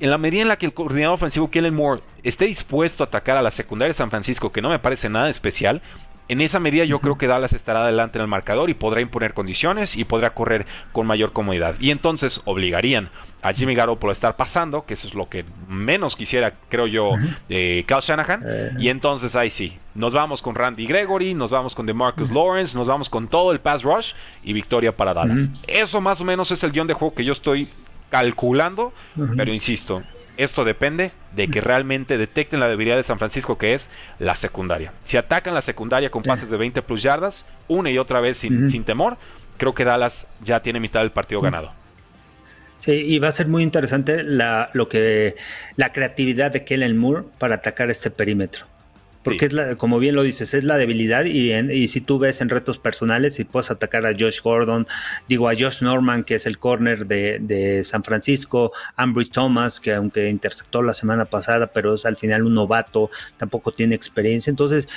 [0.00, 3.36] en la medida en la que el coordinador ofensivo Kellen Moore esté dispuesto a atacar
[3.36, 5.82] a la secundaria de San Francisco, que no me parece nada especial,
[6.28, 9.34] en esa medida yo creo que Dallas estará adelante en el marcador y podrá imponer
[9.34, 11.74] condiciones y podrá correr con mayor comodidad.
[11.80, 13.08] Y entonces obligarían
[13.40, 17.12] a Jimmy Garoppolo a estar pasando, que eso es lo que menos quisiera, creo yo,
[17.48, 18.42] de Kyle Shanahan.
[18.44, 18.70] Eh.
[18.78, 22.88] Y entonces ahí sí, nos vamos con Randy Gregory, nos vamos con DeMarcus Lawrence, nos
[22.88, 24.12] vamos con todo el pass rush
[24.42, 25.48] y victoria para Dallas.
[25.66, 27.68] Eso más o menos es el guion de juego que yo estoy
[28.10, 28.92] calculando,
[29.36, 30.02] pero insisto,
[30.38, 33.88] Esto depende de que realmente detecten la debilidad de San Francisco, que es
[34.20, 34.92] la secundaria.
[35.02, 38.70] Si atacan la secundaria con pases de 20 plus yardas, una y otra vez sin,
[38.70, 39.16] sin temor,
[39.56, 41.72] creo que Dallas ya tiene mitad del partido ganado.
[42.78, 45.34] Sí, y va a ser muy interesante la, lo que,
[45.76, 48.66] la creatividad de Kellen Moore para atacar este perímetro.
[49.22, 52.40] Porque es la, como bien lo dices, es la debilidad y, y, si tú ves
[52.40, 54.86] en retos personales, si puedes atacar a Josh Gordon,
[55.28, 59.92] digo a Josh Norman, que es el corner de, de San Francisco, Ambry Thomas, que
[59.92, 64.50] aunque interceptó la semana pasada, pero es al final un novato, tampoco tiene experiencia.
[64.50, 64.88] Entonces,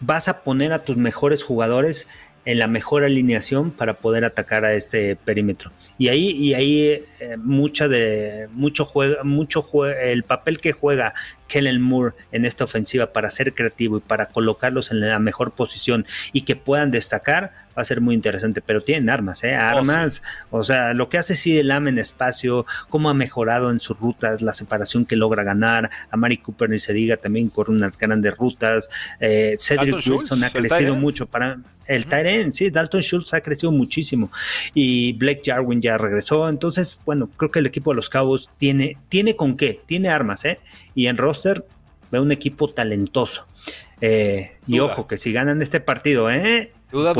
[0.00, 2.06] vas a poner a tus mejores jugadores
[2.48, 5.70] en la mejor alineación para poder atacar a este perímetro.
[5.98, 11.12] Y ahí, y ahí eh, mucha de, mucho juega, mucho juega, el papel que juega
[11.46, 16.06] Kellen Moore en esta ofensiva para ser creativo y para colocarlos en la mejor posición
[16.32, 19.56] y que puedan destacar va a ser muy interesante, pero tienen armas, ¿eh?
[19.56, 23.78] Oh, armas, o sea, lo que hace CD Lamb en espacio, cómo ha mejorado en
[23.78, 27.70] sus rutas, la separación que logra ganar, a Mari Cooper ni se diga, también corre
[27.70, 33.32] unas grandes rutas, eh, Cedric Wilson ha crecido mucho para el uh sí, Dalton Schultz
[33.32, 34.30] ha crecido muchísimo
[34.74, 38.98] y Blake Jarwin ya regresó, entonces, bueno, creo que el equipo de los Cabos tiene,
[39.08, 40.58] tiene con qué, tiene armas, ¿eh?
[40.96, 41.64] Y en roster
[42.10, 43.46] ve un equipo talentoso.
[44.00, 46.72] Eh, y ojo, que si ganan este partido, ¿eh?
[46.90, 47.12] Duda,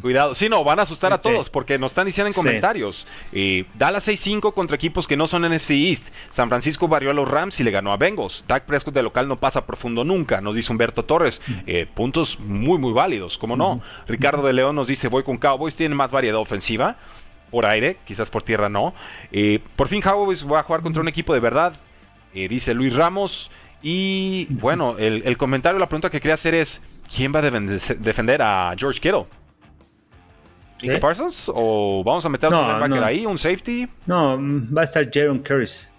[0.00, 0.34] Cuidado.
[0.34, 3.06] Sí, no, van a asustar a todos porque nos están diciendo en comentarios.
[3.32, 6.08] Eh, Dallas 6-5 contra equipos que no son NFC East.
[6.30, 8.44] San Francisco barrió a los Rams y le ganó a Bengals.
[8.48, 11.40] Dak Prescott de local no pasa profundo nunca, nos dice Humberto Torres.
[11.66, 13.80] Eh, puntos muy, muy válidos, ¿cómo no?
[14.08, 16.96] Ricardo de León nos dice, voy con Cowboys, tiene más variedad ofensiva.
[17.52, 18.94] Por aire, quizás por tierra no.
[19.30, 21.72] Eh, por fin Cowboys va a jugar contra un equipo de verdad.
[22.34, 23.48] dice Luis Ramos.
[23.80, 26.82] Y bueno, el, el comentario, la pregunta que quería hacer es...
[27.14, 29.26] ¿quién va a defender a George Kittle?
[30.82, 31.50] ¿Nick Parsons?
[31.52, 33.88] ¿O vamos a meter a un linebacker ahí, un safety?
[34.06, 35.90] No, va a estar Jaron Curris.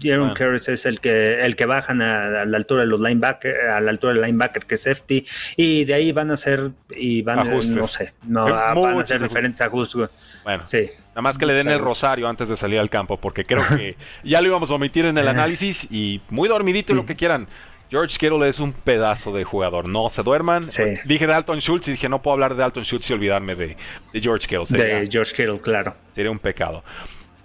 [0.00, 0.54] Jaron ah.
[0.54, 4.12] es el que, el que bajan a, la altura de los linebackers, a la altura
[4.12, 7.86] del linebacker que es safety, y de ahí van a ser, y van a, no
[7.88, 10.10] sé, no, van a ser diferentes ajustes.
[10.44, 10.90] Bueno, sí.
[11.08, 13.96] Nada más que le den el rosario antes de salir al campo, porque creo que
[14.24, 17.48] ya lo íbamos a omitir en el análisis y muy dormidito lo que quieran.
[17.90, 19.88] George Kittle es un pedazo de jugador.
[19.88, 20.62] No se duerman.
[21.04, 23.76] Dije de Alton Schultz y dije no puedo hablar de Alton Schultz y olvidarme de,
[24.12, 24.78] George Kittle.
[24.78, 25.94] de George Kittle, claro.
[26.14, 26.84] Sería un pecado.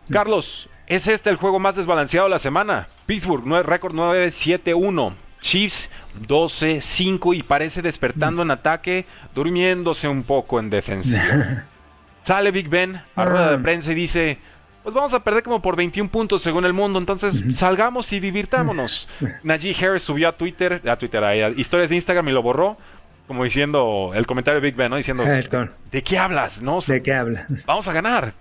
[0.09, 2.87] Carlos, ¿es este el juego más desbalanceado de la semana?
[3.07, 5.15] Pittsburgh, récord 9-7-1.
[5.41, 5.89] Chiefs
[6.27, 11.65] 12-5 y parece despertando en ataque, durmiéndose un poco en defensiva.
[12.23, 13.61] Sale Big Ben a rueda de ah.
[13.61, 14.39] prensa y dice,
[14.85, 16.99] pues vamos a perder como por 21 puntos según el mundo.
[16.99, 19.09] Entonces, salgamos y divirtámonos.
[19.41, 22.77] Najee Harris subió a Twitter, a Twitter, a, historias de Instagram y lo borró.
[23.25, 24.97] Como diciendo el comentario de Big Ben, ¿no?
[24.97, 26.61] Diciendo, ¿de qué hablas?
[26.61, 27.47] No, ¿De qué hablas?
[27.65, 28.33] Vamos a ganar.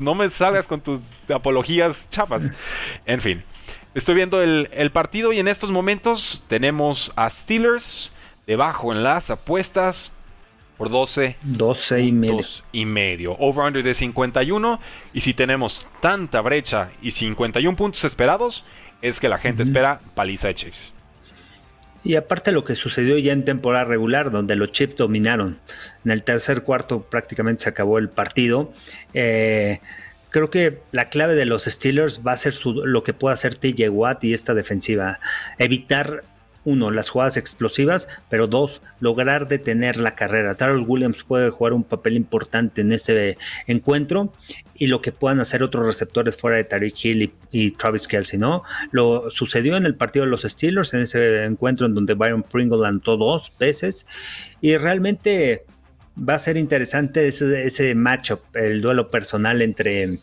[0.00, 2.44] No, me salgas con tus apologías chapas.
[3.04, 3.44] En fin,
[3.94, 8.10] estoy viendo el, el partido y en estos momentos tenemos a Steelers
[8.46, 10.13] debajo en las apuestas
[10.76, 11.36] por 12.
[11.42, 12.46] 12 y medio.
[12.72, 13.36] y medio.
[13.38, 14.80] Over-under de 51.
[15.12, 18.64] Y si tenemos tanta brecha y 51 puntos esperados,
[19.02, 20.92] es que la gente espera paliza de Chiefs.
[22.02, 25.58] Y aparte lo que sucedió ya en temporada regular, donde los Chiefs dominaron.
[26.04, 28.72] En el tercer cuarto prácticamente se acabó el partido.
[29.14, 29.80] Eh,
[30.28, 33.88] creo que la clave de los Steelers va a ser lo que pueda hacer TJ
[33.88, 35.18] Watt y esta defensiva.
[35.58, 36.24] Evitar
[36.64, 40.54] uno, las jugadas explosivas, pero dos, lograr detener la carrera.
[40.54, 44.32] Tarol Williams puede jugar un papel importante en este encuentro
[44.74, 48.62] y lo que puedan hacer otros receptores fuera de Tariq Hill y, Travis Kelsey, ¿no?
[48.90, 52.78] Lo sucedió en el partido de los Steelers, en ese encuentro en donde Byron Pringle
[52.78, 54.06] lanzó dos veces
[54.60, 55.64] y realmente
[56.16, 60.18] va a ser interesante ese, matchup, el duelo personal entre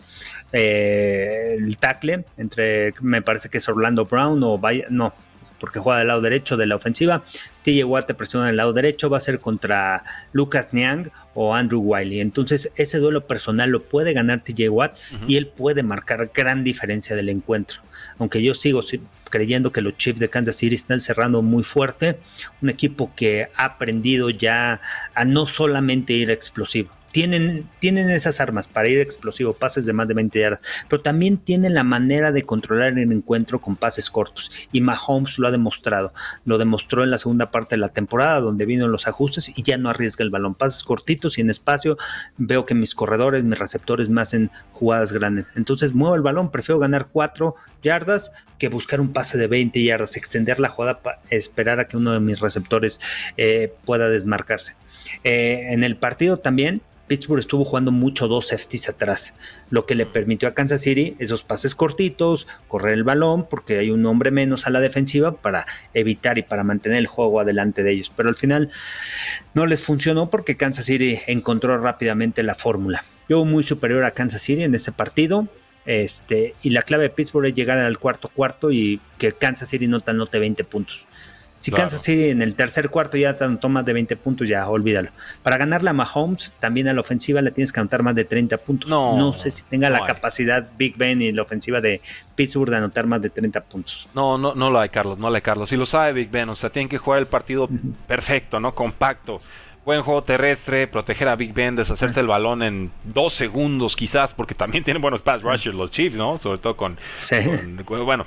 [0.53, 5.13] eh, el tackle, entre me parece que es Orlando Brown o vaya, no,
[5.61, 7.23] porque juega del lado derecho de la ofensiva.
[7.63, 11.79] TJ Watt te presiona del lado derecho, va a ser contra Lucas Niang o Andrew
[11.79, 12.19] Wiley.
[12.19, 14.97] Entonces, ese duelo personal lo puede ganar TJ Watt
[15.27, 17.81] y él puede marcar gran diferencia del encuentro.
[18.17, 18.81] Aunque yo sigo
[19.29, 22.17] creyendo que los Chiefs de Kansas City están cerrando muy fuerte,
[22.61, 24.81] un equipo que ha aprendido ya
[25.13, 30.07] a no solamente ir explosivo, tienen, tienen esas armas para ir explosivo, pases de más
[30.07, 34.51] de 20 yardas, pero también tienen la manera de controlar el encuentro con pases cortos.
[34.71, 36.13] Y Mahomes lo ha demostrado.
[36.45, 39.77] Lo demostró en la segunda parte de la temporada, donde vino los ajustes y ya
[39.77, 40.55] no arriesga el balón.
[40.55, 41.97] Pases cortitos y en espacio.
[42.37, 45.45] Veo que mis corredores, mis receptores me hacen jugadas grandes.
[45.55, 50.17] Entonces muevo el balón, prefiero ganar 4 yardas que buscar un pase de 20 yardas,
[50.17, 52.99] extender la jugada para esperar a que uno de mis receptores
[53.37, 54.75] eh, pueda desmarcarse.
[55.23, 59.33] Eh, en el partido también, Pittsburgh estuvo jugando mucho dos safeties atrás,
[59.69, 63.91] lo que le permitió a Kansas City esos pases cortitos, correr el balón, porque hay
[63.91, 67.91] un hombre menos a la defensiva para evitar y para mantener el juego adelante de
[67.91, 68.13] ellos.
[68.15, 68.69] Pero al final
[69.53, 73.03] no les funcionó porque Kansas City encontró rápidamente la fórmula.
[73.27, 75.49] Yo muy superior a Kansas City en este partido.
[75.85, 79.87] Este, y la clave de Pittsburgh es llegar al cuarto cuarto y que Kansas City
[79.87, 81.05] no te anote 20 puntos.
[81.61, 85.11] Si Kansas City en el tercer cuarto ya toma de 20 puntos, ya olvídalo.
[85.43, 88.57] Para ganarle a Mahomes, también a la ofensiva le tienes que anotar más de 30
[88.57, 88.89] puntos.
[88.89, 92.01] No, sé si tenga la capacidad Big Ben y la ofensiva de
[92.35, 94.09] Pittsburgh de anotar más de 30 puntos.
[94.13, 95.69] No, no, no lo hay, Carlos, no lo hay, Carlos.
[95.69, 97.69] Si lo sabe Big Ben, o sea, tienen que jugar el partido
[98.07, 98.73] perfecto, ¿no?
[98.73, 99.39] Compacto
[99.85, 104.55] buen juego terrestre, proteger a Big Ben, deshacerse el balón en dos segundos quizás, porque
[104.55, 106.37] también tienen buenos pass rushers los Chiefs, ¿no?
[106.37, 106.97] Sobre todo con,
[107.87, 108.25] bueno,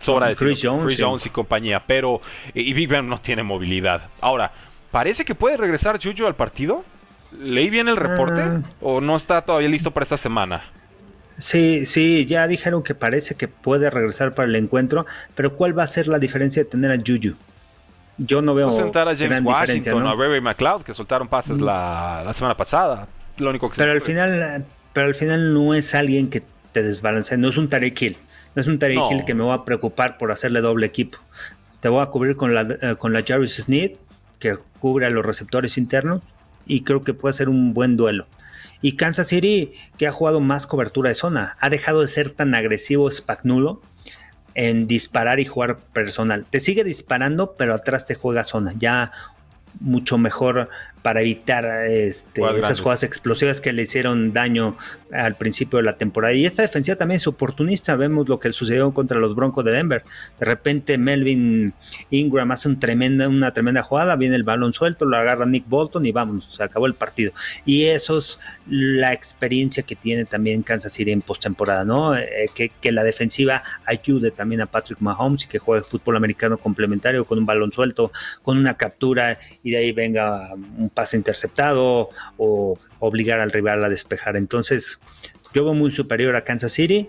[0.00, 2.20] sobra de Chris, Jones, y compañía, pero
[2.54, 4.08] y Big Ben no tiene movilidad.
[4.20, 4.52] Ahora,
[4.90, 6.84] parece que puede regresar Juju al partido.
[7.40, 8.60] ¿Leí bien el reporte ah.
[8.82, 10.64] o no está todavía listo para esta semana?
[11.38, 15.82] Sí, sí, ya dijeron que parece que puede regresar para el encuentro, pero ¿cuál va
[15.82, 17.36] a ser la diferencia de tener a Juju?
[18.18, 18.70] Yo no veo.
[18.70, 23.08] sentar a James Washington, a Ray McLeod, que soltaron pases la, semana pasada.
[23.38, 26.42] Lo único que pero al final, pero al final no es alguien que
[26.72, 28.16] te desbalancee, no es un Tarek Hill.
[28.54, 31.18] No es un Tarek Hill que me voy a preocupar por hacerle doble equipo.
[31.80, 33.92] Te voy a cubrir con la, eh, con la Jarvis Sneed,
[34.38, 36.20] que cubre a los receptores internos,
[36.66, 38.26] y creo que puede ser un buen duelo.
[38.82, 42.54] Y Kansas City, que ha jugado más cobertura de zona, ha dejado de ser tan
[42.54, 43.80] agresivo Spagnulo
[44.54, 46.46] en disparar y jugar personal.
[46.48, 48.72] Te sigue disparando, pero atrás te juega zona.
[48.78, 49.12] Ya
[49.80, 50.68] mucho mejor
[51.02, 54.76] para evitar este, esas jugadas explosivas que le hicieron daño
[55.12, 56.32] al principio de la temporada.
[56.32, 57.96] Y esta defensiva también es oportunista.
[57.96, 60.04] Vemos lo que sucedió contra los Broncos de Denver.
[60.38, 61.74] De repente Melvin
[62.10, 66.06] Ingram hace un tremenda, una tremenda jugada, viene el balón suelto, lo agarra Nick Bolton
[66.06, 67.32] y vamos, se acabó el partido.
[67.66, 68.38] Y eso es
[68.68, 72.16] la experiencia que tiene también Kansas City en postemporada, ¿no?
[72.16, 76.58] Eh, que, que, la defensiva ayude también a Patrick Mahomes y que juegue fútbol americano
[76.58, 82.10] complementario con un balón suelto, con una captura y de ahí venga un pase interceptado
[82.36, 84.36] o obligar al rival a despejar.
[84.36, 85.00] Entonces,
[85.54, 87.08] yo veo muy superior a Kansas City.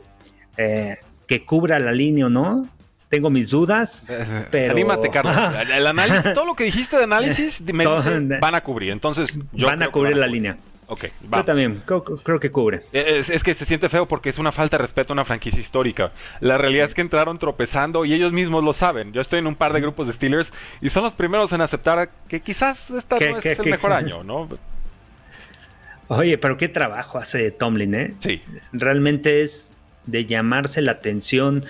[0.57, 2.67] Eh, que cubra la línea o no,
[3.09, 4.03] tengo mis dudas,
[4.51, 4.73] pero...
[4.73, 5.35] Anímate, Carlos.
[5.73, 8.91] El análisis, todo lo que dijiste de análisis, me van a cubrir.
[8.91, 10.57] Entonces, yo van a cubrir la línea.
[10.87, 12.81] Ok, Yo también creo, que cubre.
[12.91, 15.59] Es, es, que se siente feo porque es una falta de respeto a una franquicia
[15.59, 16.11] histórica.
[16.39, 19.13] La realidad es que entraron tropezando y ellos mismos lo saben.
[19.13, 22.09] Yo estoy en un par de grupos de Steelers y son los primeros en aceptar
[22.27, 24.49] que quizás esta no es el mejor año, ¿no?
[26.09, 28.13] Oye, pero qué trabajo hace Tomlin, ¿eh?
[28.19, 28.41] Sí.
[28.71, 29.71] Realmente es
[30.05, 31.65] de llamarse la atención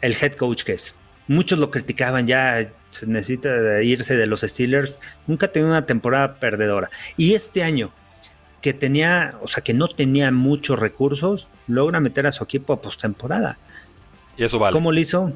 [0.00, 0.94] el head coach que es.
[1.26, 4.94] Muchos lo criticaban, ya se necesita irse de los Steelers.
[5.26, 6.90] Nunca ha tenido una temporada perdedora.
[7.16, 7.92] Y este año,
[8.60, 12.80] que tenía, o sea, que no tenía muchos recursos, logra meter a su equipo a
[12.80, 13.58] postemporada.
[14.36, 14.72] Y eso vale.
[14.72, 15.32] ¿Cómo lo hizo?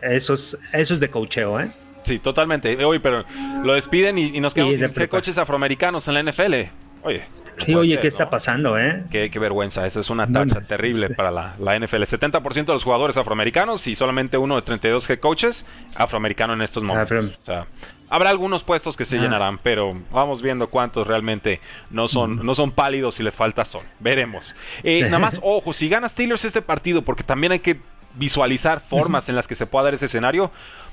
[0.00, 1.70] Eso es, eso es de cocheo, ¿eh?
[2.02, 2.84] Sí, totalmente.
[2.84, 3.24] Oye, pero
[3.64, 6.54] lo despiden y, nos quedamos sin coches afroamericanos en la NFL.
[7.02, 7.24] Oye.
[7.64, 9.04] sí, oye, ¿qué está pasando, eh?
[9.10, 9.86] Qué, vergüenza.
[9.86, 12.02] Esa es una tacha terrible para la, la, NFL.
[12.02, 15.64] 70% de los jugadores afroamericanos y solamente uno de 32 head coaches
[15.96, 17.38] afroamericano en estos momentos.
[17.42, 17.66] o sea,
[18.08, 19.22] Habrá algunos puestos que se ah.
[19.22, 23.82] llenarán, pero vamos viendo cuántos realmente no son, no son pálidos y les falta sol.
[23.98, 24.54] Veremos.
[24.82, 27.80] Eh, nada más, ojo, si gana Steelers este partido, porque también hay que
[28.14, 30.50] visualizar formas en las que se pueda dar ese escenario.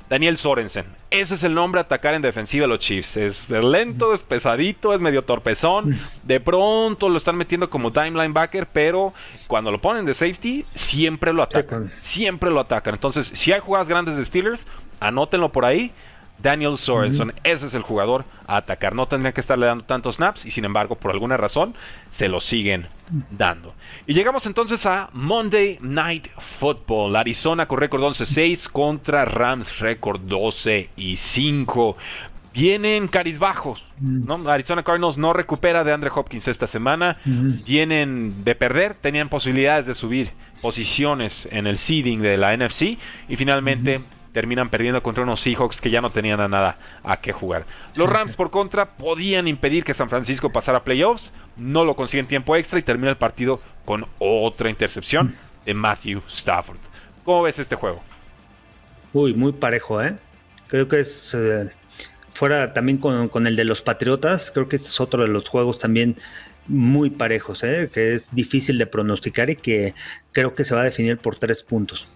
[0.10, 3.16] Daniel Sorensen, ese es el nombre a atacar en defensiva de los Chiefs.
[3.16, 5.98] Es lento, es pesadito, es medio torpezón.
[6.24, 9.14] De pronto lo están metiendo como time linebacker, pero
[9.48, 11.90] cuando lo ponen de safety, siempre lo atacan.
[12.02, 12.96] Siempre lo atacan.
[12.96, 14.68] Entonces, si hay jugadas grandes de Steelers,
[15.00, 15.92] anótenlo por ahí
[16.44, 18.94] Daniel Sorensen, ese es el jugador a atacar.
[18.94, 21.74] No tendría que estarle dando tantos snaps y sin embargo, por alguna razón,
[22.12, 22.86] se lo siguen
[23.32, 23.74] dando.
[24.06, 27.16] Y llegamos entonces a Monday Night Football.
[27.16, 31.96] Arizona con récord 11-6 contra Rams récord 12 y 5.
[32.54, 34.48] Vienen carizbajos, ¿no?
[34.48, 37.18] Arizona Cardinals no recupera de Andre Hopkins esta semana.
[37.26, 40.32] Vienen de perder, tenían posibilidades de subir
[40.62, 44.02] posiciones en el seeding de la NFC y finalmente
[44.34, 47.66] terminan perdiendo contra unos Seahawks que ya no tenían a nada a qué jugar.
[47.96, 52.26] Los Rams, por contra, podían impedir que San Francisco pasara a playoffs, no lo consiguen
[52.26, 56.80] tiempo extra y termina el partido con otra intercepción de Matthew Stafford.
[57.24, 58.02] ¿Cómo ves este juego?
[59.14, 60.18] Uy, muy parejo, ¿eh?
[60.68, 61.34] Creo que es.
[61.36, 61.70] Eh,
[62.34, 65.48] fuera también con, con, el de los Patriotas, creo que este es otro de los
[65.48, 66.18] juegos también
[66.68, 67.90] muy parejos, ¿eh?
[67.94, 69.94] que es difícil de pronosticar y que
[70.32, 72.08] creo que se va a definir por tres puntos.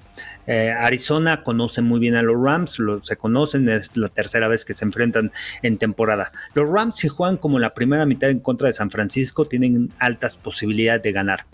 [0.47, 4.73] Eh, Arizona conoce muy bien a los Rams, se conocen, es la tercera vez que
[4.73, 5.31] se enfrentan
[5.61, 6.31] en temporada.
[6.53, 10.37] Los Rams, si juegan como la primera mitad en contra de San Francisco, tienen altas
[10.37, 11.45] posibilidades de ganar,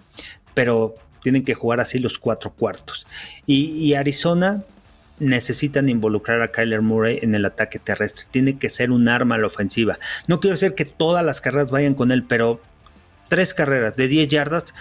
[0.53, 3.07] pero tienen que jugar así los cuatro cuartos.
[3.47, 4.63] Y, Arizona
[5.19, 8.25] necesitan involucrar a Kyler Murray en el ataque terrestre.
[8.29, 9.97] Tiene que ser un arma a la ofensiva.
[10.27, 12.59] No quiero decir que todas las carreras vayan con él, pero
[13.29, 14.73] tres carreras de 10 yardas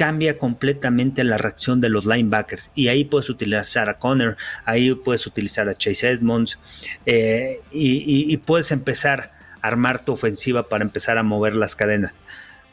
[0.00, 2.72] cambia completamente la reacción de los linebackers.
[2.74, 6.58] Y ahí puedes utilizar a Connor, ahí puedes utilizar a Chase Edmonds
[7.04, 12.14] eh, y, puedes empezar a armar tu ofensiva para empezar a mover las cadenas.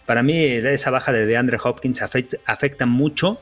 [0.05, 3.41] Para mí esa baja de DeAndre Hopkins afecta, mucho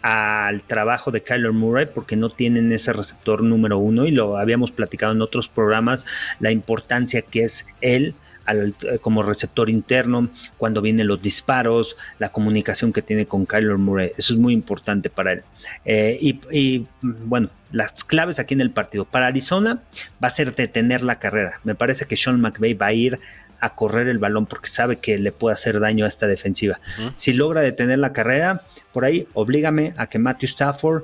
[0.00, 4.70] al trabajo de Kyler Murray porque no tienen ese receptor número uno y lo habíamos
[4.70, 6.06] platicado en otros programas,
[6.40, 8.14] la importancia que es él
[8.48, 14.12] eh, como receptor interno, cuando vienen los disparos, la comunicación que tiene con Kyler Murray.
[14.16, 15.42] Eso es muy importante para él.
[15.84, 19.04] Eh, y, bueno, las claves aquí en el partido.
[19.04, 19.82] Para Arizona
[20.22, 21.60] va a ser detener la carrera.
[21.64, 23.18] Me parece que Sean McVay va a ir
[23.60, 26.80] a correr el balón porque sabe que le puede hacer daño a esta defensiva.
[27.16, 31.02] Si logra detener la carrera, por ahí oblígame a que Matthew Stafford,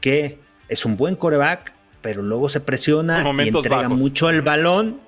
[0.00, 5.00] que es un buen coreback, pero luego se presiona y entrega mucho el balón,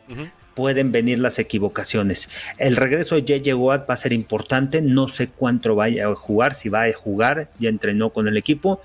[0.57, 2.30] pueden venir las equivocaciones.
[2.57, 6.54] El regreso de JJ Watt va a ser importante, no sé cuánto vaya a jugar,
[6.54, 8.80] si va a jugar, ya entrenó con el equipo,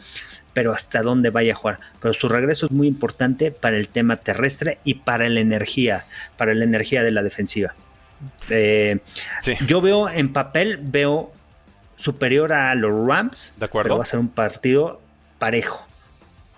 [0.54, 1.80] pero hasta dónde vaya a jugar.
[2.02, 6.06] Pero su regreso es muy importante para el tema terrestre y para la energía,
[6.36, 7.74] para la energía de la defensiva.
[8.50, 9.00] Eh,
[9.66, 11.32] yo veo en papel, veo
[11.96, 13.86] superior a los Rams, ¿De acuerdo?
[13.86, 15.00] pero va a ser un partido
[15.40, 15.88] parejo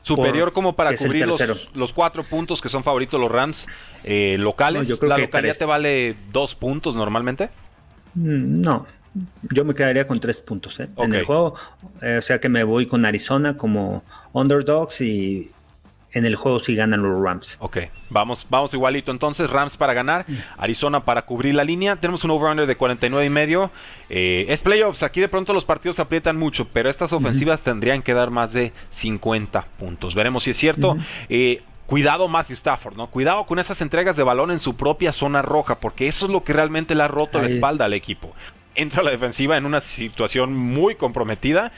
[0.03, 1.25] superior como para cubrir
[1.73, 3.67] los, cuatro puntos que son favoritos los Rams
[4.03, 4.87] eh, locales.
[5.01, 7.49] ¿La localidad te vale dos puntos normalmente?
[8.13, 8.85] Mm, no,
[9.49, 10.89] yo me quedaría con tres puntos ¿eh?
[10.97, 11.55] en el juego.
[12.01, 15.49] Eh, o sea que me voy con Arizona como underdogs y
[16.13, 17.57] en el juego si ganan los Rams.
[17.59, 17.77] Ok,
[18.09, 19.11] vamos, vamos igualito.
[19.11, 20.25] Entonces, Rams para ganar.
[20.57, 21.95] Arizona para cubrir la línea.
[21.95, 23.71] Tenemos un over-under de 49 y medio.
[24.09, 28.13] Eh, es playoffs, aquí de pronto los partidos aprietan mucho, pero estas ofensivas tendrían que
[28.13, 30.13] dar más de 50 puntos.
[30.13, 30.97] Veremos si es cierto.
[31.29, 33.07] Eh, cuidado Matthew Stafford, ¿no?
[33.07, 36.43] Cuidado con esas entregas de balón en su propia zona roja, porque eso es lo
[36.43, 38.33] que realmente le ha roto la espalda al equipo.
[38.75, 41.71] Entra a la defensiva en una situación muy comprometida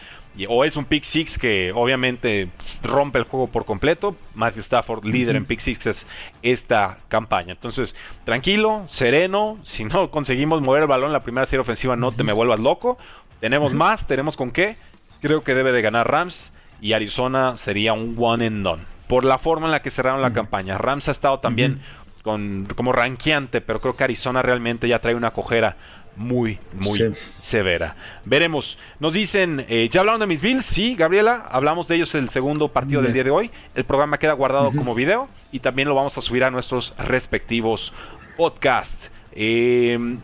[0.50, 2.50] o es un pick six que obviamente
[2.84, 4.16] rompe el juego por completo.
[4.34, 6.06] Matthew Stafford, líder en pick sixes
[6.42, 7.54] esta campaña.
[7.54, 9.58] Entonces, tranquilo, sereno.
[9.64, 12.60] Si no conseguimos mover el balón en la primera serie ofensiva, no te me vuelvas
[12.60, 12.98] loco.
[13.40, 14.76] Tenemos más, tenemos con qué.
[15.22, 18.84] Creo que debe de ganar Rams y Arizona sería un one and done.
[19.08, 20.78] Por la forma en la que cerraron la campaña.
[20.78, 21.82] Rams ha estado también
[22.24, 25.78] con, como ranqueante, pero creo que Arizona realmente ya trae una cojera
[26.16, 27.96] muy, muy severa.
[28.26, 28.78] Veremos.
[29.00, 30.66] Nos dicen, eh, ¿ya hablaron de mis Bills?
[30.66, 33.52] Sí, Gabriela, hablamos de ellos el segundo partido del día de hoy.
[33.74, 37.94] El programa queda guardado como video y también lo vamos a subir a nuestros respectivos
[38.38, 39.12] podcasts.
[39.34, 40.18] Em,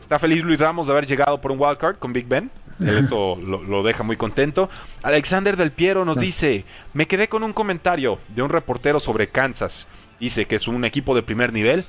[0.00, 2.50] está feliz Luis Ramos de haber llegado por un wildcard con Big Ben.
[2.80, 4.68] Eso lo, lo, deja muy contento.
[5.02, 9.86] Alexander Del Piero nos dice, me quedé con un comentario de un reportero sobre Kansas.
[10.18, 11.84] Dice que es un equipo de primer nivel,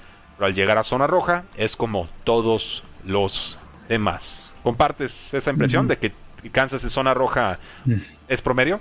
[0.45, 3.57] al llegar a zona roja es como todos los
[3.89, 4.51] demás.
[4.63, 6.11] ¿Compartes esa impresión de que
[6.51, 7.59] Kansas en zona roja
[8.27, 8.79] es promedio?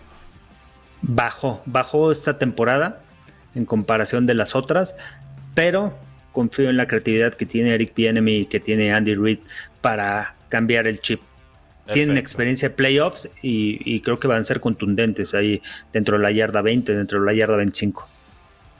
[1.02, 3.00] Bajo, bajo esta temporada
[3.54, 4.94] en comparación de las otras,
[5.54, 5.96] pero
[6.32, 9.38] confío en la creatividad que tiene Eric Bienemy y que tiene Andy Reid
[9.80, 11.22] para cambiar el chip.
[11.92, 15.60] Tienen experiencia de playoffs y, y, creo que van a ser contundentes ahí
[15.92, 18.06] dentro de la yarda 20, dentro de la yarda 25.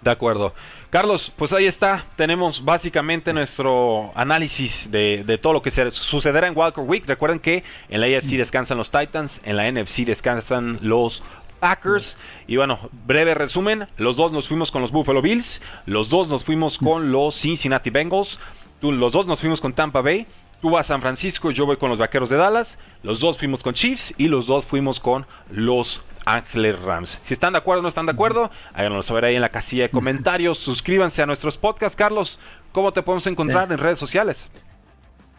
[0.02, 0.54] De acuerdo.
[0.90, 2.04] Carlos, pues ahí está.
[2.16, 7.04] Tenemos básicamente nuestro análisis de, todo lo que sucederá en Walker Week.
[7.06, 11.22] Recuerden que en la AFC descansan los Titans, en la NFC descansan los
[11.60, 12.18] Packers.
[12.48, 16.42] Y bueno, breve resumen: los dos nos fuimos con los Buffalo Bills, los dos nos
[16.42, 18.40] fuimos con los Cincinnati Bengals,
[18.82, 20.26] los dos nos fuimos con Tampa Bay.
[20.60, 22.78] Tú vas a San Francisco, yo voy con los Vaqueros de Dallas.
[23.04, 27.18] Los dos fuimos con Chiefs y los dos fuimos con los Ángeles Rams.
[27.22, 29.84] Si están de acuerdo o no están de acuerdo, háganos saber ahí en la casilla
[29.84, 30.58] de comentarios.
[30.58, 31.96] Suscríbanse a nuestros podcasts.
[31.96, 32.38] Carlos,
[32.72, 34.50] ¿cómo te podemos encontrar en redes sociales?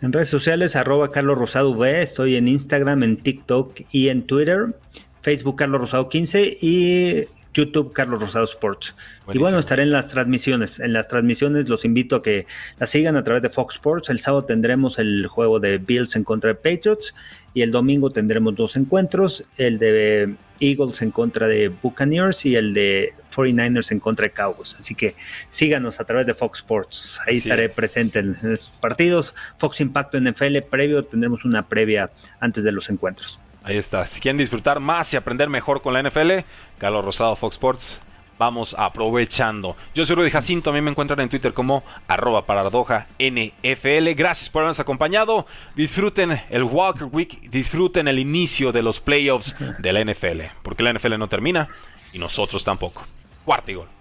[0.02, 2.02] En redes sociales, arroba Carlos Rosado V.
[2.02, 4.76] Estoy en Instagram, en TikTok y en Twitter.
[5.22, 8.96] Facebook Carlos Rosado 15 y YouTube Carlos Rosado Sports.
[9.32, 10.80] Y bueno, estaré en las transmisiones.
[10.80, 12.48] En las transmisiones los invito a que
[12.80, 14.10] las sigan a través de Fox Sports.
[14.10, 17.14] El sábado tendremos el juego de Bills en contra de Patriots
[17.54, 22.74] y el domingo tendremos dos encuentros, el de Eagles en contra de Buccaneers y el
[22.74, 24.76] de 49ers en contra de Cowboys.
[24.80, 25.16] Así que
[25.50, 27.20] síganos a través de Fox Sports.
[27.28, 29.36] Ahí estaré presente en estos partidos.
[29.58, 33.40] Fox Impacto NFL previo, tendremos una previa antes de los encuentros.
[33.64, 34.08] Ahí está.
[34.08, 36.40] Si quieren disfrutar más y aprender mejor con la NFL,
[36.78, 38.00] Carlos Rosado, Fox Sports,
[38.42, 39.78] vamos aprovechando.
[39.94, 44.16] Yo soy Rudy Jacinto, a mí me encuentran en Twitter como arroba paradoja NFL.
[44.16, 45.46] Gracias por habernos acompañado.
[45.76, 50.92] Disfruten el Walker Week, disfruten el inicio de los playoffs de la NFL, porque la
[50.92, 51.70] NFL no termina
[52.14, 53.06] y nosotros tampoco.
[53.46, 54.01] Cuarto y gol.